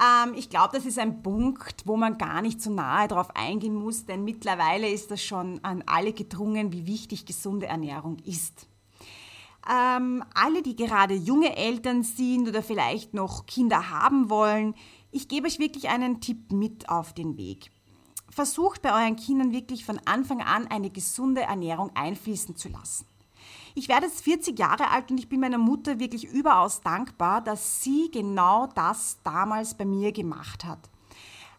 Ähm, 0.00 0.34
ich 0.34 0.50
glaube, 0.50 0.76
das 0.76 0.86
ist 0.86 0.98
ein 0.98 1.22
Punkt, 1.22 1.86
wo 1.86 1.96
man 1.96 2.18
gar 2.18 2.42
nicht 2.42 2.60
so 2.60 2.70
nahe 2.70 3.08
darauf 3.08 3.34
eingehen 3.36 3.74
muss, 3.74 4.04
denn 4.06 4.24
mittlerweile 4.24 4.88
ist 4.88 5.10
das 5.10 5.22
schon 5.22 5.62
an 5.62 5.82
alle 5.86 6.12
gedrungen, 6.12 6.72
wie 6.72 6.86
wichtig 6.86 7.26
gesunde 7.26 7.66
Ernährung 7.66 8.18
ist. 8.24 8.66
Ähm, 9.70 10.24
alle, 10.34 10.62
die 10.62 10.74
gerade 10.74 11.14
junge 11.14 11.56
Eltern 11.56 12.02
sind 12.02 12.48
oder 12.48 12.62
vielleicht 12.62 13.14
noch 13.14 13.46
Kinder 13.46 13.90
haben 13.90 14.28
wollen, 14.28 14.74
ich 15.12 15.28
gebe 15.28 15.46
euch 15.46 15.58
wirklich 15.58 15.88
einen 15.88 16.20
Tipp 16.20 16.50
mit 16.52 16.88
auf 16.88 17.12
den 17.12 17.36
Weg. 17.36 17.70
Versucht 18.28 18.80
bei 18.80 18.92
euren 18.92 19.16
Kindern 19.16 19.52
wirklich 19.52 19.84
von 19.84 20.00
Anfang 20.06 20.40
an 20.40 20.66
eine 20.66 20.90
gesunde 20.90 21.42
Ernährung 21.42 21.90
einfließen 21.94 22.56
zu 22.56 22.70
lassen. 22.70 23.06
Ich 23.74 23.88
werde 23.88 24.06
jetzt 24.06 24.22
40 24.22 24.58
Jahre 24.58 24.90
alt 24.90 25.10
und 25.10 25.18
ich 25.18 25.28
bin 25.28 25.40
meiner 25.40 25.58
Mutter 25.58 25.98
wirklich 25.98 26.24
überaus 26.24 26.80
dankbar, 26.82 27.40
dass 27.40 27.82
sie 27.82 28.10
genau 28.12 28.66
das 28.74 29.18
damals 29.24 29.74
bei 29.74 29.84
mir 29.84 30.12
gemacht 30.12 30.64
hat. 30.64 30.90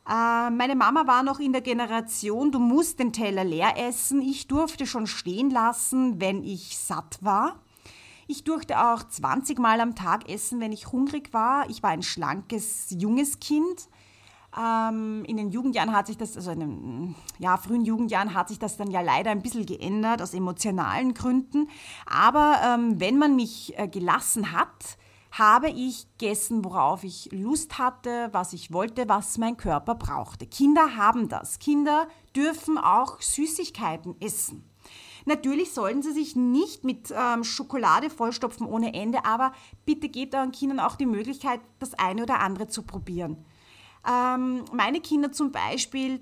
Äh, 0.07 0.51
meine 0.51 0.75
Mama 0.75 1.07
war 1.07 1.23
noch 1.23 1.39
in 1.39 1.53
der 1.53 1.61
Generation, 1.61 2.51
du 2.51 2.59
musst 2.59 2.99
den 2.99 3.13
Teller 3.13 3.43
leer 3.43 3.73
essen. 3.77 4.21
Ich 4.21 4.47
durfte 4.47 4.85
schon 4.85 5.07
stehen 5.07 5.49
lassen, 5.49 6.19
wenn 6.19 6.43
ich 6.43 6.77
satt 6.77 7.17
war. 7.21 7.59
Ich 8.27 8.43
durfte 8.43 8.79
auch 8.79 9.03
20 9.03 9.59
Mal 9.59 9.81
am 9.81 9.95
Tag 9.95 10.29
essen, 10.29 10.59
wenn 10.59 10.71
ich 10.71 10.91
hungrig 10.91 11.33
war. 11.33 11.69
Ich 11.69 11.83
war 11.83 11.89
ein 11.89 12.03
schlankes, 12.03 12.87
junges 12.89 13.39
Kind. 13.39 13.89
Ähm, 14.57 15.23
in 15.25 15.37
den 15.37 15.49
Jugendjahren 15.49 15.93
hat 15.93 16.07
sich 16.07 16.17
das, 16.17 16.35
also 16.35 16.51
in 16.51 16.59
den 16.59 17.15
ja, 17.39 17.57
frühen 17.57 17.85
Jugendjahren 17.85 18.33
hat 18.33 18.49
sich 18.49 18.59
das 18.59 18.77
dann 18.77 18.91
ja 18.91 19.01
leider 19.01 19.31
ein 19.31 19.41
bisschen 19.41 19.65
geändert 19.65 20.21
aus 20.21 20.33
emotionalen 20.33 21.13
Gründen. 21.13 21.69
Aber 22.05 22.57
ähm, 22.65 22.99
wenn 22.99 23.17
man 23.17 23.35
mich 23.35 23.77
äh, 23.77 23.87
gelassen 23.87 24.51
hat, 24.51 24.97
habe 25.31 25.69
ich 25.69 26.05
gegessen, 26.19 26.63
worauf 26.63 27.03
ich 27.03 27.29
Lust 27.31 27.79
hatte, 27.79 28.29
was 28.31 28.53
ich 28.53 28.71
wollte, 28.71 29.09
was 29.09 29.39
mein 29.39 29.57
Körper 29.57 29.95
brauchte. 29.95 30.45
Kinder 30.45 30.95
haben 30.95 31.27
das. 31.27 31.57
Kinder 31.57 32.07
dürfen 32.35 32.77
auch 32.77 33.19
Süßigkeiten 33.19 34.15
essen. 34.21 34.69
Natürlich 35.25 35.73
sollten 35.73 36.03
sie 36.03 36.11
sich 36.11 36.35
nicht 36.35 36.83
mit 36.83 37.13
ähm, 37.17 37.43
Schokolade 37.43 38.09
vollstopfen 38.09 38.67
ohne 38.67 38.93
Ende, 38.93 39.25
aber 39.25 39.53
bitte 39.85 40.09
gebt 40.09 40.35
euren 40.35 40.51
Kindern 40.51 40.79
auch 40.79 40.95
die 40.95 41.05
Möglichkeit, 41.05 41.61
das 41.79 41.93
eine 41.93 42.23
oder 42.23 42.39
andere 42.39 42.67
zu 42.67 42.83
probieren. 42.83 43.45
Ähm, 44.07 44.65
meine 44.71 44.99
Kinder 44.99 45.31
zum 45.31 45.51
Beispiel 45.51 46.21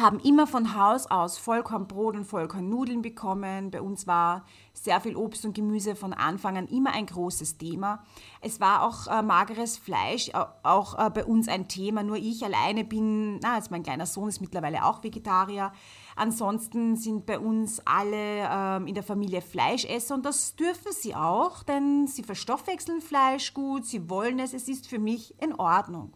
haben 0.00 0.18
immer 0.18 0.48
von 0.48 0.74
Haus 0.76 1.06
aus 1.06 1.38
Vollkornbrot 1.38 2.16
und 2.16 2.24
Vollkornnudeln 2.24 3.00
bekommen. 3.00 3.70
Bei 3.70 3.80
uns 3.80 4.08
war 4.08 4.44
sehr 4.72 5.00
viel 5.00 5.14
Obst 5.14 5.44
und 5.44 5.54
Gemüse 5.54 5.94
von 5.94 6.12
Anfang 6.12 6.56
an 6.56 6.66
immer 6.66 6.92
ein 6.92 7.06
großes 7.06 7.58
Thema. 7.58 8.02
Es 8.40 8.60
war 8.60 8.82
auch 8.82 9.06
äh, 9.06 9.22
mageres 9.22 9.78
Fleisch 9.78 10.32
auch 10.64 10.98
äh, 10.98 11.10
bei 11.10 11.24
uns 11.24 11.46
ein 11.46 11.68
Thema. 11.68 12.02
Nur 12.02 12.16
ich 12.16 12.44
alleine 12.44 12.84
bin, 12.84 13.38
na, 13.38 13.54
also 13.54 13.68
mein 13.70 13.84
kleiner 13.84 14.06
Sohn 14.06 14.28
ist 14.28 14.40
mittlerweile 14.40 14.84
auch 14.84 15.04
Vegetarier. 15.04 15.72
Ansonsten 16.16 16.96
sind 16.96 17.24
bei 17.24 17.38
uns 17.38 17.80
alle 17.86 18.48
ähm, 18.50 18.88
in 18.88 18.94
der 18.94 19.04
Familie 19.04 19.42
Fleischesser 19.42 20.16
und 20.16 20.26
das 20.26 20.56
dürfen 20.56 20.90
sie 20.90 21.14
auch, 21.14 21.62
denn 21.62 22.08
sie 22.08 22.24
verstoffwechseln 22.24 23.00
Fleisch 23.00 23.54
gut, 23.54 23.84
sie 23.86 24.10
wollen 24.10 24.40
es, 24.40 24.54
es 24.54 24.66
ist 24.66 24.88
für 24.88 24.98
mich 24.98 25.40
in 25.40 25.54
Ordnung. 25.54 26.12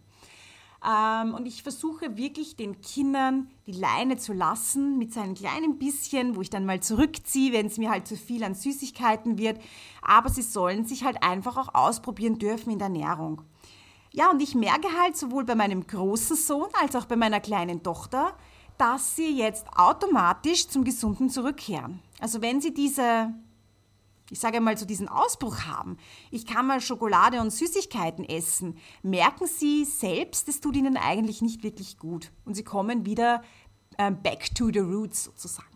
Ähm, 0.85 1.33
und 1.33 1.45
ich 1.45 1.63
versuche 1.63 2.15
wirklich 2.15 2.55
den 2.55 2.81
Kindern 2.81 3.49
die 3.67 3.73
Leine 3.73 4.17
zu 4.17 4.33
lassen 4.33 4.97
mit 4.97 5.13
so 5.13 5.21
kleinen 5.33 5.77
bisschen, 5.77 6.35
wo 6.35 6.41
ich 6.41 6.49
dann 6.49 6.65
mal 6.65 6.79
zurückziehe, 6.79 7.51
wenn 7.51 7.65
es 7.65 7.77
mir 7.77 7.89
halt 7.89 8.07
zu 8.07 8.15
viel 8.15 8.43
an 8.43 8.55
Süßigkeiten 8.55 9.37
wird. 9.37 9.59
Aber 10.01 10.29
sie 10.29 10.41
sollen 10.41 10.85
sich 10.85 11.03
halt 11.03 11.21
einfach 11.21 11.57
auch 11.57 11.73
ausprobieren 11.73 12.39
dürfen 12.39 12.71
in 12.71 12.79
der 12.79 12.87
Ernährung. 12.87 13.41
Ja, 14.11 14.31
und 14.31 14.41
ich 14.41 14.55
merke 14.55 14.87
halt 14.99 15.17
sowohl 15.17 15.43
bei 15.43 15.55
meinem 15.55 15.85
großen 15.85 16.35
Sohn 16.35 16.69
als 16.81 16.95
auch 16.95 17.05
bei 17.05 17.15
meiner 17.15 17.39
kleinen 17.39 17.83
Tochter, 17.83 18.35
dass 18.77 19.15
sie 19.15 19.37
jetzt 19.37 19.67
automatisch 19.75 20.67
zum 20.67 20.83
Gesunden 20.83 21.29
zurückkehren. 21.29 21.99
Also 22.19 22.41
wenn 22.41 22.61
sie 22.61 22.73
diese 22.73 23.33
ich 24.31 24.39
sage 24.39 24.61
mal, 24.61 24.77
so 24.77 24.85
diesen 24.85 25.07
Ausbruch 25.07 25.61
haben, 25.65 25.97
ich 26.31 26.45
kann 26.45 26.67
mal 26.67 26.81
Schokolade 26.81 27.41
und 27.41 27.51
Süßigkeiten 27.51 28.25
essen, 28.25 28.77
merken 29.01 29.47
sie 29.47 29.85
selbst, 29.85 30.47
es 30.47 30.61
tut 30.61 30.75
ihnen 30.75 30.97
eigentlich 30.97 31.41
nicht 31.41 31.63
wirklich 31.63 31.97
gut. 31.97 32.31
Und 32.45 32.55
sie 32.55 32.63
kommen 32.63 33.05
wieder 33.05 33.43
ähm, 33.97 34.21
back 34.21 34.53
to 34.55 34.69
the 34.71 34.79
roots 34.79 35.23
sozusagen. 35.25 35.67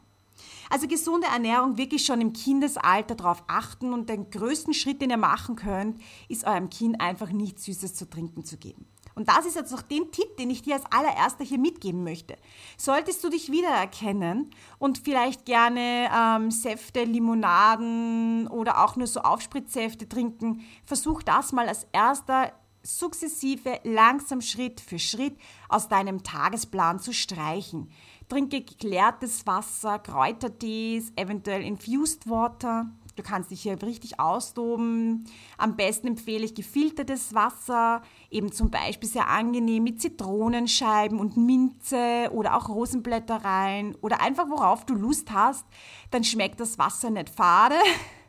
Also 0.69 0.87
gesunde 0.87 1.27
Ernährung 1.27 1.77
wirklich 1.77 2.05
schon 2.05 2.21
im 2.21 2.33
Kindesalter 2.33 3.15
darauf 3.15 3.43
achten 3.47 3.93
und 3.93 4.09
den 4.09 4.29
größten 4.29 4.73
Schritt, 4.73 5.01
den 5.01 5.11
ihr 5.11 5.17
machen 5.17 5.55
könnt, 5.55 5.99
ist 6.29 6.45
eurem 6.45 6.69
Kind 6.69 6.99
einfach 6.99 7.29
nichts 7.29 7.65
Süßes 7.65 7.93
zu 7.93 8.09
trinken 8.09 8.43
zu 8.43 8.57
geben. 8.57 8.87
Und 9.15 9.29
das 9.29 9.45
ist 9.45 9.55
jetzt 9.55 9.73
auch 9.73 9.81
den 9.81 10.11
Tipp, 10.11 10.37
den 10.37 10.49
ich 10.49 10.61
dir 10.61 10.75
als 10.75 10.85
allererster 10.91 11.43
hier 11.43 11.59
mitgeben 11.59 12.03
möchte. 12.03 12.37
Solltest 12.77 13.23
du 13.23 13.29
dich 13.29 13.51
wiedererkennen 13.51 14.49
und 14.79 14.97
vielleicht 14.97 15.45
gerne 15.45 16.09
ähm, 16.15 16.51
Säfte, 16.51 17.03
Limonaden 17.03 18.47
oder 18.47 18.83
auch 18.83 18.95
nur 18.95 19.07
so 19.07 19.21
Aufspritzsäfte 19.21 20.09
trinken, 20.09 20.61
versuch 20.85 21.23
das 21.23 21.51
mal 21.51 21.67
als 21.67 21.85
erster 21.91 22.53
sukzessive, 22.83 23.79
langsam 23.83 24.41
Schritt 24.41 24.81
für 24.81 24.99
Schritt 24.99 25.37
aus 25.69 25.87
deinem 25.87 26.23
Tagesplan 26.23 26.99
zu 26.99 27.13
streichen. 27.13 27.89
Trinke 28.27 28.61
geklärtes 28.61 29.47
Wasser, 29.47 29.99
Kräutertees, 29.99 31.13
eventuell 31.15 31.61
Infused 31.61 32.29
Water. 32.29 32.87
Du 33.15 33.21
kannst 33.21 33.51
dich 33.51 33.61
hier 33.61 33.81
richtig 33.81 34.19
austoben. 34.19 35.25
Am 35.57 35.75
besten 35.75 36.07
empfehle 36.07 36.45
ich 36.45 36.55
gefiltertes 36.55 37.33
Wasser, 37.33 38.01
eben 38.31 38.51
zum 38.51 38.71
Beispiel 38.71 39.07
sehr 39.07 39.27
angenehm 39.27 39.83
mit 39.83 40.01
Zitronenscheiben 40.01 41.19
und 41.19 41.37
Minze 41.37 42.29
oder 42.31 42.57
auch 42.57 42.69
Rosenblätter 42.69 43.43
rein 43.43 43.95
oder 44.01 44.21
einfach 44.21 44.49
worauf 44.49 44.85
du 44.85 44.95
Lust 44.95 45.31
hast. 45.31 45.65
Dann 46.09 46.23
schmeckt 46.23 46.59
das 46.59 46.79
Wasser 46.79 47.11
nicht 47.11 47.29
fade 47.29 47.75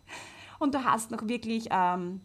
und 0.58 0.74
du 0.74 0.84
hast 0.84 1.10
noch 1.10 1.26
wirklich 1.28 1.68
ähm, 1.70 2.20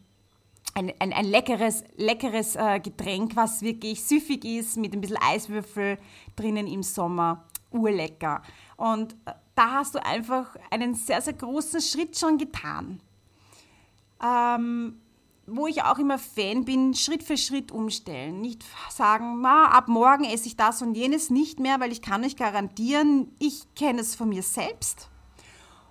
ein, 0.73 0.91
ein, 0.99 1.13
ein, 1.13 1.25
leckeres, 1.25 1.85
leckeres 1.95 2.57
äh, 2.57 2.79
Getränk, 2.81 3.35
was 3.35 3.61
wirklich 3.61 4.03
süffig 4.03 4.43
ist, 4.43 4.75
mit 4.75 4.93
ein 4.93 5.01
bisschen 5.01 5.17
Eiswürfel 5.21 5.97
drinnen 6.35 6.67
im 6.67 6.83
Sommer. 6.83 7.45
Urlecker. 7.71 8.41
Und 8.77 9.13
äh, 9.25 9.33
da 9.59 9.71
hast 9.71 9.93
du 9.95 10.05
einfach 10.05 10.55
einen 10.71 10.95
sehr, 10.95 11.21
sehr 11.21 11.33
großen 11.33 11.81
Schritt 11.81 12.17
schon 12.17 12.37
getan. 12.37 13.01
Ähm, 14.23 15.01
wo 15.45 15.67
ich 15.67 15.83
auch 15.83 15.97
immer 15.97 16.17
Fan 16.17 16.63
bin, 16.63 16.93
Schritt 16.93 17.23
für 17.23 17.35
Schritt 17.35 17.71
umstellen. 17.71 18.39
Nicht 18.39 18.63
sagen, 18.89 19.41
ma, 19.41 19.65
ab 19.65 19.89
morgen 19.89 20.23
esse 20.23 20.47
ich 20.47 20.55
das 20.55 20.81
und 20.81 20.95
jenes 20.95 21.29
nicht 21.29 21.59
mehr, 21.59 21.81
weil 21.81 21.91
ich 21.91 22.01
kann 22.01 22.23
euch 22.23 22.37
garantieren, 22.37 23.35
ich 23.39 23.65
kenne 23.75 23.99
es 23.99 24.15
von 24.15 24.29
mir 24.29 24.43
selbst 24.43 25.09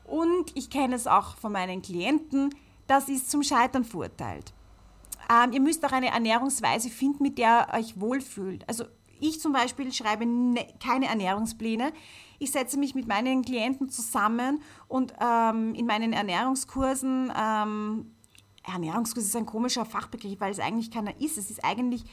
und 0.04 0.56
ich 0.56 0.70
kenne 0.70 0.94
es 0.94 1.06
auch 1.06 1.36
von 1.36 1.52
meinen 1.52 1.82
Klienten, 1.82 2.54
das 2.86 3.10
ist 3.10 3.30
zum 3.30 3.42
Scheitern 3.42 3.84
verurteilt. 3.84 4.54
Ähm, 5.30 5.52
ihr 5.52 5.60
müsst 5.60 5.84
auch 5.84 5.92
eine 5.92 6.08
Ernährungsweise 6.08 6.88
finden, 6.88 7.22
mit 7.22 7.36
der 7.36 7.68
ihr 7.70 7.78
euch 7.78 8.00
wohlfühlt. 8.00 8.66
Also 8.66 8.84
ich 9.20 9.40
zum 9.40 9.52
Beispiel 9.52 9.92
schreibe 9.92 10.26
ne, 10.26 10.66
keine 10.82 11.06
Ernährungspläne. 11.06 11.92
Ich 12.38 12.52
setze 12.52 12.78
mich 12.78 12.94
mit 12.94 13.08
meinen 13.08 13.42
Klienten 13.42 13.88
zusammen 13.88 14.62
und 14.86 15.12
ähm, 15.20 15.74
in 15.74 15.86
meinen 15.86 16.12
Ernährungskursen, 16.12 17.32
ähm, 17.36 18.14
Ernährungskurs 18.64 19.26
ist 19.26 19.36
ein 19.36 19.46
komischer 19.46 19.84
Fachbegriff, 19.84 20.40
weil 20.40 20.52
es 20.52 20.60
eigentlich 20.60 20.90
keiner 20.90 21.20
ist. 21.20 21.38
Es 21.38 21.50
ist 21.50 21.64
eigentlich 21.64 22.04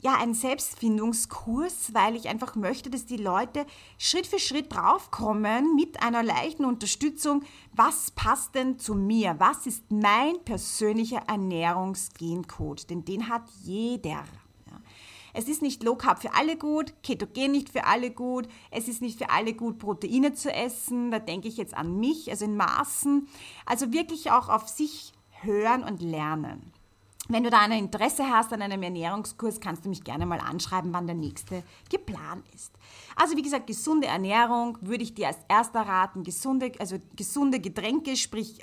ja, 0.00 0.14
einen 0.14 0.34
Selbstfindungskurs, 0.34 1.92
weil 1.92 2.14
ich 2.14 2.28
einfach 2.28 2.54
möchte, 2.54 2.88
dass 2.90 3.06
die 3.06 3.16
Leute 3.16 3.66
Schritt 3.98 4.26
für 4.26 4.38
Schritt 4.38 4.72
draufkommen 4.72 5.74
mit 5.74 6.02
einer 6.02 6.22
leichten 6.22 6.64
Unterstützung, 6.64 7.42
was 7.72 8.12
passt 8.12 8.54
denn 8.54 8.78
zu 8.78 8.94
mir? 8.94 9.34
Was 9.38 9.66
ist 9.66 9.90
mein 9.90 10.42
persönlicher 10.44 11.22
Ernährungsgencode? 11.26 12.88
Denn 12.90 13.04
den 13.04 13.28
hat 13.28 13.42
jeder. 13.62 14.24
Es 15.38 15.46
ist 15.46 15.62
nicht 15.62 15.84
Low 15.84 15.94
Carb 15.94 16.20
für 16.20 16.34
alle 16.34 16.56
gut, 16.56 16.92
Ketogen 17.04 17.52
nicht 17.52 17.68
für 17.68 17.84
alle 17.84 18.10
gut, 18.10 18.48
es 18.72 18.88
ist 18.88 19.00
nicht 19.00 19.18
für 19.18 19.30
alle 19.30 19.54
gut, 19.54 19.78
Proteine 19.78 20.34
zu 20.34 20.52
essen, 20.52 21.12
da 21.12 21.20
denke 21.20 21.46
ich 21.46 21.56
jetzt 21.56 21.74
an 21.74 22.00
mich, 22.00 22.28
also 22.28 22.44
in 22.44 22.56
Maßen. 22.56 23.28
Also 23.64 23.92
wirklich 23.92 24.32
auch 24.32 24.48
auf 24.48 24.66
sich 24.66 25.12
hören 25.42 25.84
und 25.84 26.02
lernen. 26.02 26.72
Wenn 27.28 27.44
du 27.44 27.50
da 27.50 27.60
ein 27.60 27.70
Interesse 27.70 28.28
hast 28.28 28.52
an 28.52 28.62
einem 28.62 28.82
Ernährungskurs, 28.82 29.60
kannst 29.60 29.84
du 29.84 29.90
mich 29.90 30.02
gerne 30.02 30.26
mal 30.26 30.40
anschreiben, 30.40 30.92
wann 30.92 31.06
der 31.06 31.14
nächste 31.14 31.62
geplant 31.88 32.44
ist. 32.52 32.72
Also 33.14 33.36
wie 33.36 33.42
gesagt, 33.42 33.68
gesunde 33.68 34.08
Ernährung 34.08 34.76
würde 34.80 35.04
ich 35.04 35.14
dir 35.14 35.28
als 35.28 35.38
erster 35.46 35.82
raten. 35.82 36.24
Gesunde, 36.24 36.72
also 36.80 36.96
gesunde 37.14 37.60
Getränke, 37.60 38.16
sprich 38.16 38.58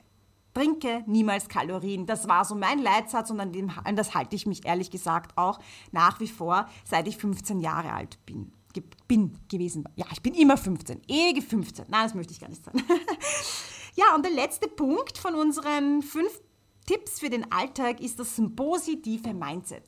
trinke 0.56 1.04
niemals 1.06 1.48
Kalorien. 1.48 2.06
Das 2.06 2.28
war 2.28 2.46
so 2.46 2.56
mein 2.56 2.80
Leitsatz 2.80 3.30
und 3.30 3.40
an, 3.40 3.52
dem, 3.52 3.72
an 3.84 3.96
das 3.96 4.16
halte 4.16 4.36
ich 4.36 4.48
mich 4.48 4.66
ehrlich 4.66 4.90
gesagt 4.90 5.38
auch 5.38 5.60
nach 5.92 6.20
wie 6.20 6.28
vor, 6.28 6.68
seit 6.84 7.08
ich 7.08 7.18
15 7.18 7.60
Jahre 7.60 7.94
alt 7.94 8.18
bin. 8.26 8.52
Bin 9.08 9.38
gewesen. 9.48 9.88
Ja, 9.96 10.06
ich 10.12 10.22
bin 10.22 10.34
immer 10.34 10.58
15. 10.58 11.04
Ewige 11.08 11.42
15. 11.42 11.86
Nein, 11.88 12.04
das 12.04 12.14
möchte 12.14 12.34
ich 12.34 12.42
gar 12.42 12.50
nicht 12.50 12.64
sagen. 12.64 12.84
ja, 13.96 14.16
und 14.16 14.26
der 14.26 14.34
letzte 14.34 14.68
Punkt 14.68 15.18
von 15.18 15.36
unseren 15.36 16.02
fünf 16.02 16.42
Tipps 16.86 17.20
für 17.20 17.30
den 17.30 17.52
Alltag 17.52 18.02
ist 18.02 18.20
das 18.20 18.42
positive 18.56 19.34
Mindset. 19.34 19.84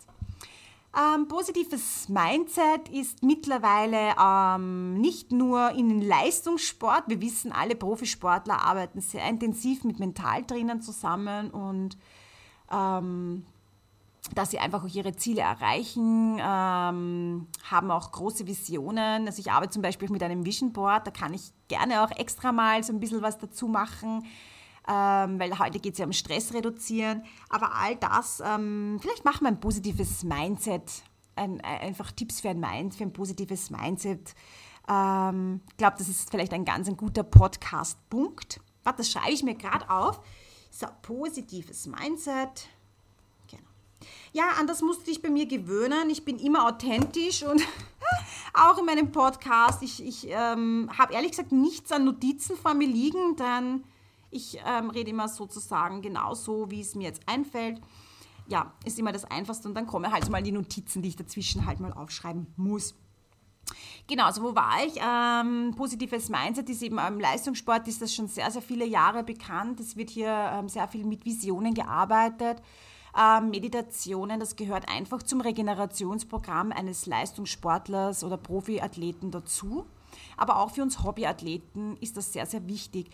Ähm, 0.97 1.27
positives 1.27 2.09
Mindset 2.09 2.89
ist 2.89 3.21
mittlerweile 3.21 4.15
ähm, 4.19 4.95
nicht 4.95 5.31
nur 5.31 5.69
in 5.71 6.01
Leistungssport. 6.01 7.03
Wir 7.07 7.21
wissen, 7.21 7.51
alle 7.51 7.75
Profisportler 7.75 8.65
arbeiten 8.65 8.99
sehr 9.01 9.23
intensiv 9.29 9.83
mit 9.83 9.99
Mentaltrainern 9.99 10.81
zusammen 10.81 11.51
und 11.51 11.99
ähm, 12.71 13.45
dass 14.33 14.49
sie 14.49 14.57
einfach 14.57 14.83
auch 14.83 14.93
ihre 14.93 15.15
Ziele 15.15 15.41
erreichen, 15.41 16.39
ähm, 16.41 17.47
haben 17.69 17.91
auch 17.91 18.11
große 18.11 18.47
Visionen. 18.47 19.27
Also 19.27 19.39
ich 19.39 19.51
arbeite 19.51 19.73
zum 19.73 19.83
Beispiel 19.83 20.09
mit 20.09 20.23
einem 20.23 20.45
Vision 20.45 20.73
Board, 20.73 21.05
da 21.05 21.11
kann 21.11 21.33
ich 21.33 21.53
gerne 21.67 22.03
auch 22.03 22.11
extra 22.11 22.51
mal 22.51 22.83
so 22.83 22.91
ein 22.91 22.99
bisschen 22.99 23.21
was 23.21 23.37
dazu 23.37 23.67
machen 23.67 24.25
ähm, 24.87 25.39
weil 25.39 25.59
heute 25.59 25.79
geht 25.79 25.93
es 25.93 25.99
ja 25.99 26.05
um 26.05 26.13
Stress 26.13 26.53
reduzieren. 26.53 27.23
Aber 27.49 27.75
all 27.75 27.95
das, 27.97 28.41
ähm, 28.45 28.97
vielleicht 29.01 29.25
machen 29.25 29.41
wir 29.41 29.49
ein 29.49 29.59
positives 29.59 30.23
Mindset, 30.23 31.03
ein, 31.35 31.61
einfach 31.61 32.11
Tipps 32.11 32.39
für 32.39 32.49
ein, 32.49 32.59
Mind, 32.59 32.95
für 32.95 33.03
ein 33.03 33.13
positives 33.13 33.69
Mindset. 33.69 34.33
Ähm, 34.87 35.61
ich 35.69 35.77
glaube, 35.77 35.97
das 35.97 36.07
ist 36.07 36.31
vielleicht 36.31 36.53
ein 36.53 36.65
ganz 36.65 36.87
ein 36.87 36.95
guter 36.95 37.23
Podcast-Punkt. 37.23 38.61
Warte, 38.83 38.99
das 38.99 39.11
schreibe 39.11 39.31
ich 39.31 39.43
mir 39.43 39.55
gerade 39.55 39.89
auf. 39.89 40.21
So, 40.71 40.87
positives 41.01 41.87
Mindset. 41.87 42.69
Genau. 43.49 43.63
Ja, 44.31 44.51
an 44.57 44.67
das 44.67 44.81
musste 44.81 45.11
ich 45.11 45.21
bei 45.21 45.29
mir 45.29 45.47
gewöhnen. 45.47 46.09
Ich 46.09 46.23
bin 46.23 46.39
immer 46.39 46.65
authentisch 46.65 47.43
und 47.43 47.61
auch 48.53 48.77
in 48.77 48.85
meinem 48.85 49.11
Podcast. 49.11 49.83
Ich, 49.83 50.01
ich 50.01 50.27
ähm, 50.29 50.89
habe 50.97 51.13
ehrlich 51.13 51.31
gesagt 51.31 51.51
nichts 51.51 51.91
an 51.91 52.05
Notizen 52.05 52.55
vor 52.55 52.73
mir 52.73 52.87
liegen, 52.87 53.35
dann 53.35 53.83
ich 54.29 54.59
ähm, 54.65 54.89
rede 54.89 55.11
immer 55.11 55.27
sozusagen 55.27 56.01
genauso, 56.01 56.69
wie 56.69 56.81
es 56.81 56.95
mir 56.95 57.05
jetzt 57.05 57.21
einfällt. 57.27 57.81
Ja, 58.47 58.73
ist 58.85 58.97
immer 58.97 59.11
das 59.11 59.25
Einfachste 59.25 59.67
und 59.67 59.75
dann 59.75 59.87
kommen 59.87 60.11
halt 60.11 60.29
mal 60.29 60.41
die 60.41 60.51
Notizen, 60.51 61.01
die 61.01 61.09
ich 61.09 61.15
dazwischen 61.15 61.65
halt 61.65 61.79
mal 61.79 61.91
aufschreiben 61.93 62.47
muss. 62.55 62.95
Genau, 64.07 64.25
also 64.25 64.41
wo 64.41 64.55
war 64.55 64.85
ich? 64.85 64.95
Ähm, 64.97 65.73
positives 65.75 66.29
Mindset 66.29 66.69
ist 66.69 66.81
eben 66.81 66.97
im 66.97 67.19
Leistungssport, 67.19 67.87
ist 67.87 68.01
das 68.01 68.13
schon 68.13 68.27
sehr, 68.27 68.49
sehr 68.49 68.61
viele 68.61 68.85
Jahre 68.85 69.23
bekannt. 69.23 69.81
Es 69.81 69.97
wird 69.97 70.09
hier 70.09 70.29
ähm, 70.53 70.69
sehr 70.69 70.87
viel 70.87 71.03
mit 71.03 71.25
Visionen 71.25 71.73
gearbeitet. 71.73 72.61
Ähm, 73.17 73.49
Meditationen, 73.49 74.39
das 74.39 74.55
gehört 74.55 74.87
einfach 74.87 75.23
zum 75.23 75.41
Regenerationsprogramm 75.41 76.71
eines 76.71 77.05
Leistungssportlers 77.05 78.23
oder 78.23 78.37
Profiathleten 78.37 79.31
dazu. 79.31 79.85
Aber 80.37 80.57
auch 80.57 80.71
für 80.71 80.83
uns 80.83 81.03
Hobbyathleten 81.03 81.97
ist 81.97 82.15
das 82.15 82.31
sehr, 82.31 82.45
sehr 82.45 82.65
wichtig 82.67 83.09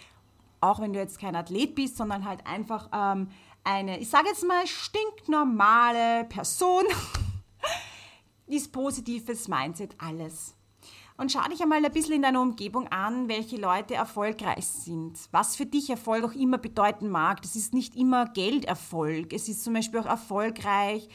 auch 0.64 0.80
wenn 0.80 0.94
du 0.94 1.00
jetzt 1.00 1.20
kein 1.20 1.36
Athlet 1.36 1.76
bist, 1.76 1.98
sondern 1.98 2.26
halt 2.26 2.46
einfach 2.48 2.90
ähm, 2.94 3.28
eine, 3.64 4.00
ich 4.00 4.10
sage 4.10 4.28
jetzt 4.30 4.46
mal, 4.46 4.66
stinknormale 4.66 6.26
Person, 6.26 6.84
ist 8.48 8.72
positives 8.72 9.48
Mindset 9.48 9.96
alles. 10.00 10.56
Und 11.16 11.32
schau 11.32 11.48
dich 11.48 11.62
einmal 11.62 11.86
ein 11.86 11.92
bisschen 11.92 12.16
in 12.16 12.24
deiner 12.24 12.42
Umgebung 12.42 12.88
an, 12.88 13.28
welche 13.28 13.58
Leute 13.58 13.94
erfolgreich 13.94 14.66
sind. 14.66 15.20
Was 15.32 15.56
für 15.56 15.66
dich 15.66 15.90
Erfolg 15.90 16.24
auch 16.24 16.34
immer 16.34 16.58
bedeuten 16.58 17.08
mag. 17.10 17.42
Das 17.44 17.56
ist 17.56 17.74
nicht 17.74 17.96
immer 17.96 18.26
Gelderfolg. 18.26 19.32
Es 19.32 19.48
ist 19.48 19.64
zum 19.64 19.74
Beispiel 19.74 20.00
auch 20.00 20.08
erfolgreich, 20.08 21.08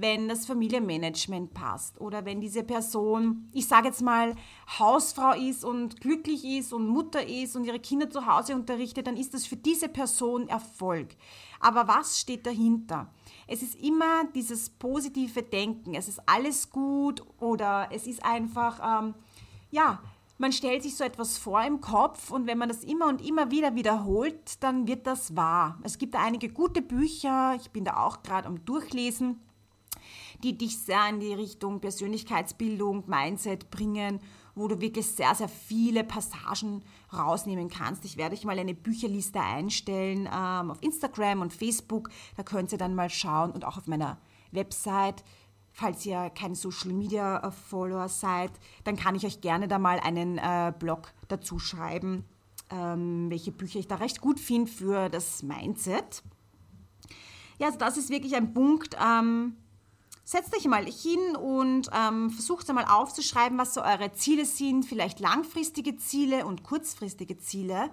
wenn 0.00 0.28
das 0.28 0.46
Familienmanagement 0.46 1.54
passt 1.54 2.00
oder 2.00 2.24
wenn 2.24 2.40
diese 2.40 2.62
Person, 2.62 3.48
ich 3.52 3.66
sage 3.66 3.88
jetzt 3.88 4.00
mal, 4.00 4.36
Hausfrau 4.78 5.32
ist 5.32 5.64
und 5.64 6.00
glücklich 6.00 6.44
ist 6.44 6.72
und 6.72 6.86
Mutter 6.86 7.26
ist 7.26 7.56
und 7.56 7.64
ihre 7.64 7.80
Kinder 7.80 8.08
zu 8.08 8.26
Hause 8.26 8.54
unterrichtet, 8.54 9.08
dann 9.08 9.16
ist 9.16 9.34
das 9.34 9.46
für 9.46 9.56
diese 9.56 9.88
Person 9.88 10.46
Erfolg. 10.46 11.08
Aber 11.58 11.88
was 11.88 12.20
steht 12.20 12.46
dahinter? 12.46 13.12
Es 13.48 13.62
ist 13.62 13.74
immer 13.74 14.24
dieses 14.36 14.70
positive 14.70 15.42
Denken. 15.42 15.94
Es 15.94 16.06
ist 16.06 16.20
alles 16.26 16.70
gut 16.70 17.24
oder 17.40 17.88
es 17.90 18.06
ist 18.06 18.24
einfach, 18.24 19.02
ähm, 19.02 19.14
ja, 19.72 20.00
man 20.40 20.52
stellt 20.52 20.84
sich 20.84 20.94
so 20.94 21.02
etwas 21.02 21.38
vor 21.38 21.60
im 21.64 21.80
Kopf 21.80 22.30
und 22.30 22.46
wenn 22.46 22.58
man 22.58 22.68
das 22.68 22.84
immer 22.84 23.08
und 23.08 23.26
immer 23.26 23.50
wieder 23.50 23.74
wiederholt, 23.74 24.62
dann 24.62 24.86
wird 24.86 25.08
das 25.08 25.34
wahr. 25.34 25.80
Es 25.82 25.98
gibt 25.98 26.14
einige 26.14 26.50
gute 26.50 26.82
Bücher, 26.82 27.56
ich 27.56 27.72
bin 27.72 27.84
da 27.84 27.96
auch 27.96 28.22
gerade 28.22 28.46
am 28.46 28.64
Durchlesen 28.64 29.40
die 30.42 30.56
dich 30.56 30.78
sehr 30.78 31.08
in 31.08 31.20
die 31.20 31.34
Richtung 31.34 31.80
Persönlichkeitsbildung, 31.80 33.04
Mindset 33.06 33.70
bringen, 33.70 34.20
wo 34.54 34.68
du 34.68 34.80
wirklich 34.80 35.06
sehr, 35.06 35.34
sehr 35.34 35.48
viele 35.48 36.04
Passagen 36.04 36.82
rausnehmen 37.12 37.68
kannst. 37.68 38.04
Ich 38.04 38.16
werde 38.16 38.34
euch 38.34 38.44
mal 38.44 38.58
eine 38.58 38.74
Bücherliste 38.74 39.40
einstellen 39.40 40.28
ähm, 40.32 40.70
auf 40.70 40.82
Instagram 40.82 41.40
und 41.40 41.52
Facebook. 41.52 42.10
Da 42.36 42.42
könnt 42.42 42.72
ihr 42.72 42.78
dann 42.78 42.94
mal 42.94 43.10
schauen 43.10 43.52
und 43.52 43.64
auch 43.64 43.76
auf 43.76 43.86
meiner 43.86 44.18
Website. 44.50 45.24
Falls 45.72 46.04
ihr 46.06 46.30
kein 46.30 46.56
Social 46.56 46.92
Media 46.92 47.38
äh, 47.38 47.52
Follower 47.52 48.08
seid, 48.08 48.50
dann 48.82 48.96
kann 48.96 49.14
ich 49.14 49.24
euch 49.24 49.40
gerne 49.40 49.68
da 49.68 49.78
mal 49.78 50.00
einen 50.00 50.38
äh, 50.38 50.72
Blog 50.76 51.12
dazu 51.28 51.60
schreiben, 51.60 52.24
ähm, 52.70 53.30
welche 53.30 53.52
Bücher 53.52 53.78
ich 53.78 53.86
da 53.86 53.96
recht 53.96 54.20
gut 54.20 54.40
finde 54.40 54.70
für 54.70 55.08
das 55.08 55.42
Mindset. 55.44 56.24
Ja, 57.58 57.66
also 57.66 57.78
das 57.78 57.96
ist 57.96 58.10
wirklich 58.10 58.34
ein 58.34 58.54
Punkt, 58.54 58.96
ähm, 59.00 59.56
setzt 60.28 60.54
euch 60.54 60.66
mal 60.66 60.84
hin 60.84 61.36
und 61.36 61.88
ähm, 61.90 62.28
versucht 62.28 62.68
einmal 62.68 62.84
aufzuschreiben, 62.84 63.56
was 63.56 63.72
so 63.72 63.80
eure 63.80 64.12
Ziele 64.12 64.44
sind, 64.44 64.84
vielleicht 64.84 65.20
langfristige 65.20 65.96
Ziele 65.96 66.44
und 66.44 66.64
kurzfristige 66.64 67.38
Ziele. 67.38 67.88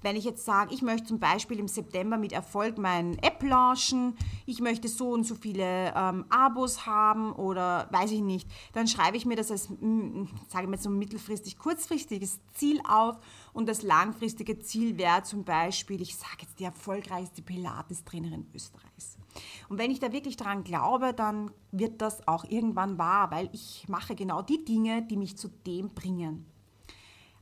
Wenn 0.00 0.16
ich 0.16 0.24
jetzt 0.24 0.44
sage, 0.44 0.74
ich 0.74 0.82
möchte 0.82 1.06
zum 1.06 1.20
Beispiel 1.20 1.60
im 1.60 1.68
September 1.68 2.16
mit 2.16 2.32
Erfolg 2.32 2.78
mein 2.78 3.16
App 3.18 3.40
launchen, 3.44 4.16
ich 4.44 4.60
möchte 4.60 4.88
so 4.88 5.10
und 5.10 5.22
so 5.22 5.36
viele 5.36 5.94
ähm, 5.94 6.24
Abos 6.30 6.84
haben 6.84 7.32
oder 7.32 7.86
weiß 7.92 8.10
ich 8.10 8.22
nicht, 8.22 8.48
dann 8.72 8.88
schreibe 8.88 9.16
ich 9.16 9.24
mir 9.24 9.36
das 9.36 9.52
als, 9.52 9.68
sage 10.48 10.64
ich 10.64 10.68
mal, 10.68 10.80
so 10.80 10.90
mittelfristig, 10.90 11.58
kurzfristiges 11.58 12.40
Ziel 12.54 12.80
auf 12.88 13.18
und 13.52 13.68
das 13.68 13.82
langfristige 13.82 14.58
Ziel 14.58 14.98
wäre 14.98 15.22
zum 15.22 15.44
Beispiel, 15.44 16.02
ich 16.02 16.16
sage 16.16 16.38
jetzt 16.40 16.58
die 16.58 16.64
erfolgreichste 16.64 17.40
Pilates-Trainerin 17.40 18.48
Österreichs. 18.52 19.21
Und 19.68 19.78
wenn 19.78 19.90
ich 19.90 20.00
da 20.00 20.12
wirklich 20.12 20.36
dran 20.36 20.64
glaube, 20.64 21.12
dann 21.12 21.50
wird 21.70 22.00
das 22.02 22.26
auch 22.28 22.44
irgendwann 22.44 22.98
wahr, 22.98 23.30
weil 23.30 23.48
ich 23.52 23.84
mache 23.88 24.14
genau 24.14 24.42
die 24.42 24.64
Dinge, 24.64 25.02
die 25.02 25.16
mich 25.16 25.36
zu 25.36 25.48
dem 25.66 25.90
bringen. 25.90 26.46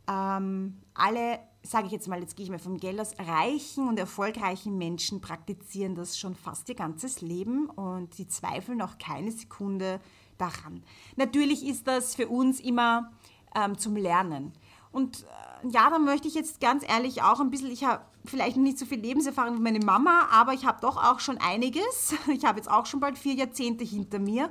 Ähm, 0.09 0.79
alle, 0.95 1.41
sage 1.63 1.87
ich 1.87 1.93
jetzt 1.93 2.09
mal, 2.09 2.21
jetzt 2.21 2.37
gehe 2.37 2.45
ich 2.45 2.51
mal 2.51 2.59
vom 2.59 2.79
Geld 2.79 3.01
aus, 3.01 3.15
reichen 3.19 3.89
und 3.89 3.99
erfolgreichen 3.99 4.77
Menschen 4.77 5.21
praktizieren 5.21 5.95
das 5.95 6.19
schon 6.19 6.35
fast 6.35 6.69
ihr 6.69 6.75
ganzes 6.75 7.21
Leben 7.21 7.71
und 7.71 8.15
sie 8.15 8.27
zweifeln 8.27 8.83
auch 8.83 8.99
keine 8.99 9.31
Sekunde 9.31 10.01
daran. 10.39 10.83
Natürlich 11.17 11.67
ist 11.67 11.87
das 11.87 12.15
für 12.15 12.29
uns 12.29 12.61
immer 12.61 13.13
ähm, 13.55 13.79
zum 13.79 13.97
Lernen. 13.97 14.53
Und 14.93 15.23
äh, 15.23 15.69
ja, 15.69 15.91
da 15.91 15.99
möchte 15.99 16.29
ich 16.29 16.35
jetzt 16.35 16.61
ganz 16.61 16.85
ehrlich 16.89 17.23
auch 17.23 17.41
ein 17.41 17.51
bisschen, 17.51 17.71
ich 17.71 17.85
habe 17.85 18.05
vielleicht 18.25 18.57
nicht 18.57 18.79
so 18.79 18.87
viel 18.87 19.01
Lebenserfahrung 19.01 19.57
wie 19.59 19.63
meine 19.63 19.85
Mama, 19.85 20.29
aber 20.31 20.53
ich 20.53 20.65
habe 20.65 20.81
doch 20.81 20.97
auch 20.97 21.21
schon 21.21 21.39
einiges. 21.39 22.15
Ich 22.29 22.45
habe 22.45 22.59
jetzt 22.59 22.71
auch 22.71 22.87
schon 22.87 23.01
bald 23.01 23.19
vier 23.19 23.35
Jahrzehnte 23.35 23.85
hinter 23.85 24.19
mir. 24.19 24.51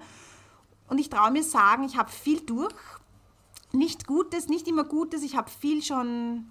Und 0.87 0.97
ich 0.97 1.09
traue 1.09 1.31
mir 1.31 1.43
sagen, 1.43 1.83
ich 1.83 1.97
habe 1.97 2.11
viel 2.11 2.41
durch. 2.41 2.73
Nicht 3.71 4.07
Gutes, 4.07 4.47
nicht 4.47 4.67
immer 4.67 4.83
Gutes. 4.83 5.21
Ich 5.21 5.35
habe 5.35 5.49
viel 5.49 5.83
schon 5.83 6.49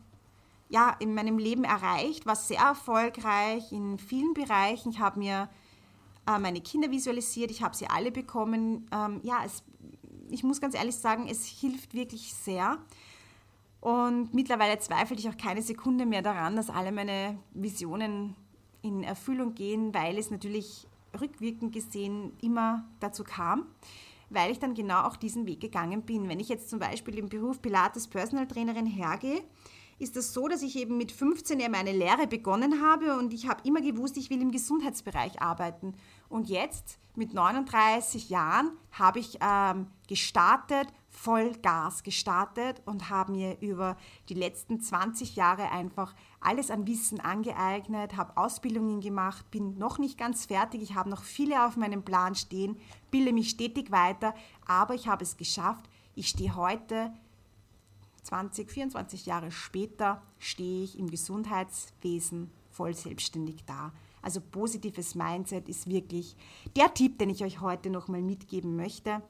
ja, 0.68 0.94
in 0.98 1.14
meinem 1.14 1.38
Leben 1.38 1.64
erreicht, 1.64 2.27
war 2.27 2.37
sehr 2.37 2.61
erfolgreich 2.61 3.72
in 3.72 3.98
vielen 3.98 4.35
Bereichen. 4.35 4.90
Ich 4.90 5.01
habe 5.01 5.18
mir 5.18 5.48
äh, 6.27 6.38
meine 6.38 6.61
Kinder 6.61 6.90
visualisiert. 6.90 7.51
Ich 7.51 7.62
habe 7.62 7.74
sie 7.74 7.88
alle 7.88 8.12
bekommen. 8.12 8.87
Ähm, 8.92 9.20
ja, 9.22 9.44
es, 9.44 9.62
ich 10.31 10.44
muss 10.44 10.61
ganz 10.61 10.74
ehrlich 10.74 10.96
sagen, 10.96 11.27
es 11.29 11.46
hilft 11.46 11.94
wirklich 11.94 12.35
sehr. 12.35 12.79
Und 13.80 14.34
mittlerweile 14.34 14.78
zweifle 14.78 15.16
ich 15.16 15.28
auch 15.28 15.36
keine 15.36 15.62
Sekunde 15.62 16.04
mehr 16.04 16.22
daran, 16.22 16.56
dass 16.56 16.70
alle 16.70 16.92
meine 16.92 17.38
Visionen 17.52 18.34
in 18.82 19.04
Erfüllung 19.04 19.54
gehen, 19.54 19.94
weil 19.94 20.18
es 20.18 20.30
natürlich 20.30 20.86
rückwirkend 21.18 21.72
gesehen 21.72 22.32
immer 22.42 22.84
dazu 23.00 23.24
kam, 23.24 23.66
weil 24.30 24.50
ich 24.50 24.58
dann 24.58 24.74
genau 24.74 25.02
auch 25.02 25.16
diesen 25.16 25.46
Weg 25.46 25.60
gegangen 25.60 26.02
bin. 26.02 26.28
Wenn 26.28 26.40
ich 26.40 26.48
jetzt 26.48 26.68
zum 26.70 26.78
Beispiel 26.78 27.18
im 27.18 27.28
Beruf 27.28 27.62
Pilates 27.62 28.08
Personal 28.08 28.46
Trainerin 28.46 28.86
hergehe, 28.86 29.42
ist 29.98 30.16
das 30.16 30.32
so, 30.32 30.46
dass 30.46 30.62
ich 30.62 30.76
eben 30.76 30.96
mit 30.96 31.10
15 31.10 31.58
ja 31.58 31.68
meine 31.68 31.92
Lehre 31.92 32.26
begonnen 32.28 32.82
habe 32.82 33.16
und 33.18 33.32
ich 33.32 33.48
habe 33.48 33.62
immer 33.66 33.80
gewusst, 33.80 34.16
ich 34.16 34.30
will 34.30 34.40
im 34.40 34.52
Gesundheitsbereich 34.52 35.42
arbeiten. 35.42 35.94
Und 36.28 36.48
jetzt 36.48 36.98
mit 37.16 37.34
39 37.34 38.28
Jahren 38.28 38.70
habe 38.92 39.18
ich 39.18 39.38
ähm, 39.40 39.88
gestartet, 40.06 40.86
Vollgas 41.20 42.04
gestartet 42.04 42.81
und 42.85 43.11
habe 43.11 43.33
mir 43.33 43.61
über 43.61 43.96
die 44.28 44.35
letzten 44.35 44.81
20 44.81 45.35
Jahre 45.35 45.70
einfach 45.72 46.14
alles 46.40 46.70
an 46.70 46.87
Wissen 46.87 47.18
angeeignet, 47.18 48.16
habe 48.16 48.37
Ausbildungen 48.37 49.00
gemacht, 49.00 49.50
bin 49.50 49.78
noch 49.78 49.98
nicht 49.98 50.16
ganz 50.16 50.46
fertig, 50.46 50.81
ich 50.81 50.94
habe 50.94 51.11
noch 51.11 51.24
viele 51.24 51.66
auf 51.66 51.76
meinem 51.76 52.04
Plan 52.04 52.37
stehen, 52.37 52.76
bilde 53.11 53.33
mich 53.33 53.50
stetig 53.50 53.90
weiter, 53.90 54.33
aber 54.64 54.94
ich 54.94 55.09
habe 55.09 55.24
es 55.24 55.37
geschafft. 55.37 55.88
Ich 56.14 56.28
stehe 56.28 56.54
heute 56.54 57.12
20, 58.22 58.70
24 58.70 59.26
Jahre 59.26 59.50
später 59.50 60.22
stehe 60.38 60.85
ich 60.85 60.98
im 60.98 61.11
Gesundheitswesen 61.11 62.50
voll 62.70 62.94
selbstständig 62.94 63.64
da. 63.66 63.92
Also 64.22 64.40
positives 64.40 65.16
Mindset 65.16 65.68
ist 65.68 65.88
wirklich 65.88 66.37
der 66.76 66.94
Tipp, 66.94 67.18
den 67.18 67.31
ich 67.31 67.42
euch 67.42 67.61
heute 67.61 67.90
nochmal 67.90 68.22
mitgeben 68.22 68.76
möchte. 68.76 69.20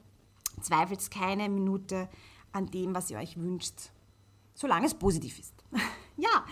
Zweifelt 0.61 1.09
keine 1.11 1.49
Minute 1.49 2.09
an 2.51 2.67
dem, 2.67 2.95
was 2.95 3.09
ihr 3.11 3.17
euch 3.17 3.37
wünscht, 3.37 3.91
solange 4.53 4.87
es 4.87 4.93
positiv 4.93 5.39
ist. 5.39 5.53
ja, 6.17 6.45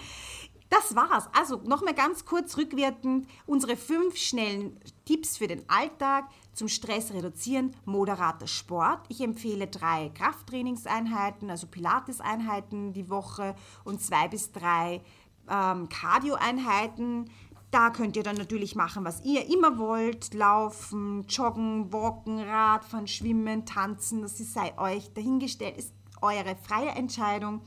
das 0.70 0.96
war's. 0.96 1.30
Also 1.34 1.58
nochmal 1.63 1.93
ganz 1.93 2.26
kurz 2.26 2.58
rückwirkend 2.58 3.28
unsere 3.46 3.78
fünf 3.78 4.17
schnellen 4.17 4.80
Tipps 5.06 5.38
für 5.38 5.48
den 5.48 5.67
Alltag 5.70 6.30
zum 6.54 6.67
Stress 6.67 7.13
reduzieren. 7.13 7.74
Moderater 7.86 8.48
Sport. 8.48 9.06
Ich 9.08 9.22
empfehle 9.22 9.67
drei 9.67 10.10
Krafttrainingseinheiten, 10.10 11.50
also 11.50 11.67
Pilates-Einheiten 11.67 12.93
die 12.93 13.10
Woche 13.10 13.56
und 13.86 14.02
zwei 14.02 14.28
bis 14.28 14.52
drei 14.52 15.02
ähm, 15.50 15.88
Cardio-Einheiten. 15.88 17.30
Da 17.71 17.89
könnt 17.89 18.15
ihr 18.15 18.23
dann 18.23 18.38
natürlich 18.38 18.75
machen, 18.75 19.03
was 19.03 19.23
ihr 19.25 19.49
immer 19.51 19.77
wollt. 19.77 20.34
Laufen, 20.34 21.25
joggen, 21.27 21.91
walken, 21.91 22.39
Radfahren, 22.39 23.08
schwimmen, 23.08 23.65
tanzen. 23.65 24.21
Das 24.21 24.38
sei 24.38 24.77
euch 24.77 25.13
dahingestellt. 25.13 25.77
Ist 25.77 25.93
eure 26.21 26.56
freie 26.56 26.91
Entscheidung. 26.91 27.62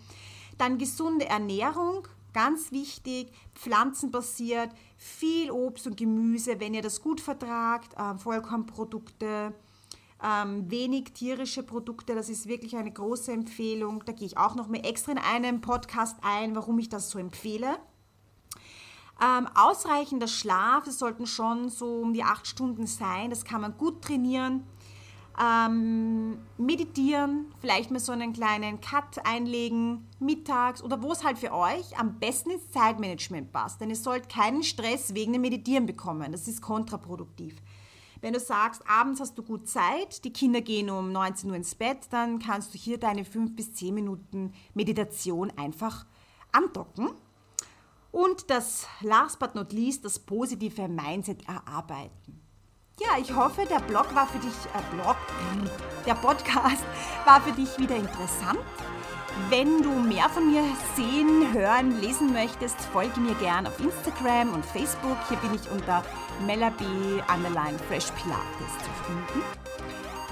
Dann 0.57 0.79
gesunde 0.79 1.27
Ernährung 1.27 2.07
Ganz 2.33 2.71
wichtig, 2.71 3.33
pflanzenbasiert, 3.55 4.71
viel 4.97 5.51
Obst 5.51 5.87
und 5.87 5.97
Gemüse, 5.97 6.61
wenn 6.61 6.75
ihr 6.75 6.83
das 6.83 7.01
gut 7.01 7.21
vertragt, 7.21 7.95
äh, 7.97 8.17
Vollkornprodukte, 8.17 9.53
ähm, 10.23 10.71
wenig 10.71 11.13
tierische 11.13 11.63
Produkte, 11.65 12.15
das 12.15 12.29
ist 12.29 12.47
wirklich 12.47 12.77
eine 12.77 12.93
große 12.93 13.33
Empfehlung. 13.33 14.05
Da 14.05 14.13
gehe 14.13 14.27
ich 14.27 14.39
auch 14.39 14.55
noch 14.55 14.69
mal 14.69 14.85
extra 14.87 15.13
in 15.13 15.19
einem 15.19 15.61
Podcast 15.61 16.19
ein, 16.23 16.55
warum 16.55 16.79
ich 16.79 16.89
das 16.89 17.11
so 17.11 17.19
empfehle. 17.19 17.79
Ähm, 19.23 19.49
ausreichender 19.55 20.29
Schlaf, 20.29 20.87
es 20.87 20.99
sollten 20.99 21.27
schon 21.27 21.69
so 21.69 22.01
um 22.01 22.15
die 22.15 22.25
acht 22.25 22.47
Stunden 22.47 22.87
sein, 22.87 23.29
das 23.29 23.45
kann 23.45 23.61
man 23.61 23.77
gut 23.77 24.03
trainieren. 24.03 24.65
Ähm, 25.39 26.39
meditieren, 26.59 27.47
vielleicht 27.61 27.91
mal 27.91 27.99
so 27.99 28.13
einen 28.13 28.33
kleinen 28.33 28.81
Cut 28.81 29.25
einlegen, 29.25 30.07
mittags 30.19 30.83
oder 30.83 31.03
wo 31.03 31.13
es 31.13 31.25
halt 31.25 31.39
für 31.39 31.53
euch 31.53 31.99
am 31.99 32.19
besten 32.19 32.51
ins 32.51 32.71
Zeitmanagement 32.71 33.53
passt. 33.53 33.81
Denn 33.81 33.91
ihr 33.91 33.97
sollt 33.97 34.29
keinen 34.29 34.63
Stress 34.63 35.15
wegen 35.15 35.33
dem 35.33 35.43
Meditieren 35.43 35.87
bekommen. 35.87 36.33
Das 36.33 36.49
ist 36.49 36.61
kontraproduktiv. 36.61 37.57
Wenn 38.21 38.35
du 38.35 38.41
sagst, 38.41 38.83
abends 38.87 39.21
hast 39.21 39.39
du 39.39 39.43
gut 39.43 39.67
Zeit, 39.69 40.25
die 40.25 40.33
Kinder 40.33 40.61
gehen 40.61 40.91
um 40.91 41.11
19 41.11 41.49
Uhr 41.51 41.57
ins 41.57 41.75
Bett, 41.75 42.09
dann 42.11 42.39
kannst 42.39 42.75
du 42.75 42.79
hier 42.79 42.99
deine 42.99 43.25
5 43.25 43.57
bis 43.57 43.73
10 43.75 43.95
Minuten 43.95 44.53
Meditation 44.75 45.51
einfach 45.57 46.05
andocken. 46.53 47.11
Und 48.13 48.51
das 48.51 48.87
last 49.03 49.39
but 49.39 49.55
not 49.55 49.73
least, 49.73 50.05
das 50.05 50.19
positive 50.19 50.89
Mindset 50.89 51.47
erarbeiten. 51.47 52.41
Ja, 53.01 53.19
ich 53.19 53.35
hoffe, 53.35 53.65
der 53.65 53.81
Blog 53.81 54.15
war 54.15 54.27
für 54.27 54.39
dich, 54.39 54.53
äh, 54.75 54.95
Blog, 54.95 55.17
der 56.05 56.15
Podcast 56.15 56.85
war 57.25 57.41
für 57.41 57.53
dich 57.53 57.79
wieder 57.79 57.97
interessant. 57.97 58.59
Wenn 59.49 59.81
du 59.83 59.91
mehr 59.91 60.29
von 60.29 60.51
mir 60.51 60.63
sehen, 60.97 61.53
hören, 61.53 62.01
lesen 62.01 62.33
möchtest, 62.33 62.79
folge 62.93 63.21
mir 63.21 63.35
gern 63.37 63.67
auf 63.67 63.79
Instagram 63.81 64.53
und 64.53 64.67
Facebook. 64.67 65.17
Hier 65.29 65.39
bin 65.39 65.55
ich 65.55 65.71
unter 65.71 66.03
Melaby 66.45 67.23
Underline 67.33 67.79
Fresh 67.89 68.11
Pilates 68.13 68.73
zu 68.83 68.91
finden. 69.07 69.43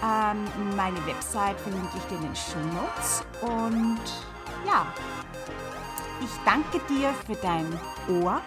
Ähm, 0.02 0.76
meine 0.76 1.04
Website 1.06 1.58
verlinke 1.60 1.96
ich 1.96 2.04
dir 2.04 2.16
in 2.16 2.22
den 2.22 2.36
Show 2.36 2.58
Notes. 2.74 3.24
Und 3.40 4.00
ja, 4.66 4.86
ich 6.22 6.30
danke 6.44 6.80
dir 6.88 7.12
für 7.26 7.36
dein 7.36 7.66
Ohr 8.22 8.40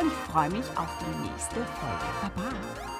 und 0.00 0.06
ich 0.06 0.32
freue 0.32 0.50
mich 0.50 0.66
auf 0.76 0.88
die 1.00 1.28
nächste 1.28 1.56
Folge. 1.56 2.34
Baba! 2.36 2.91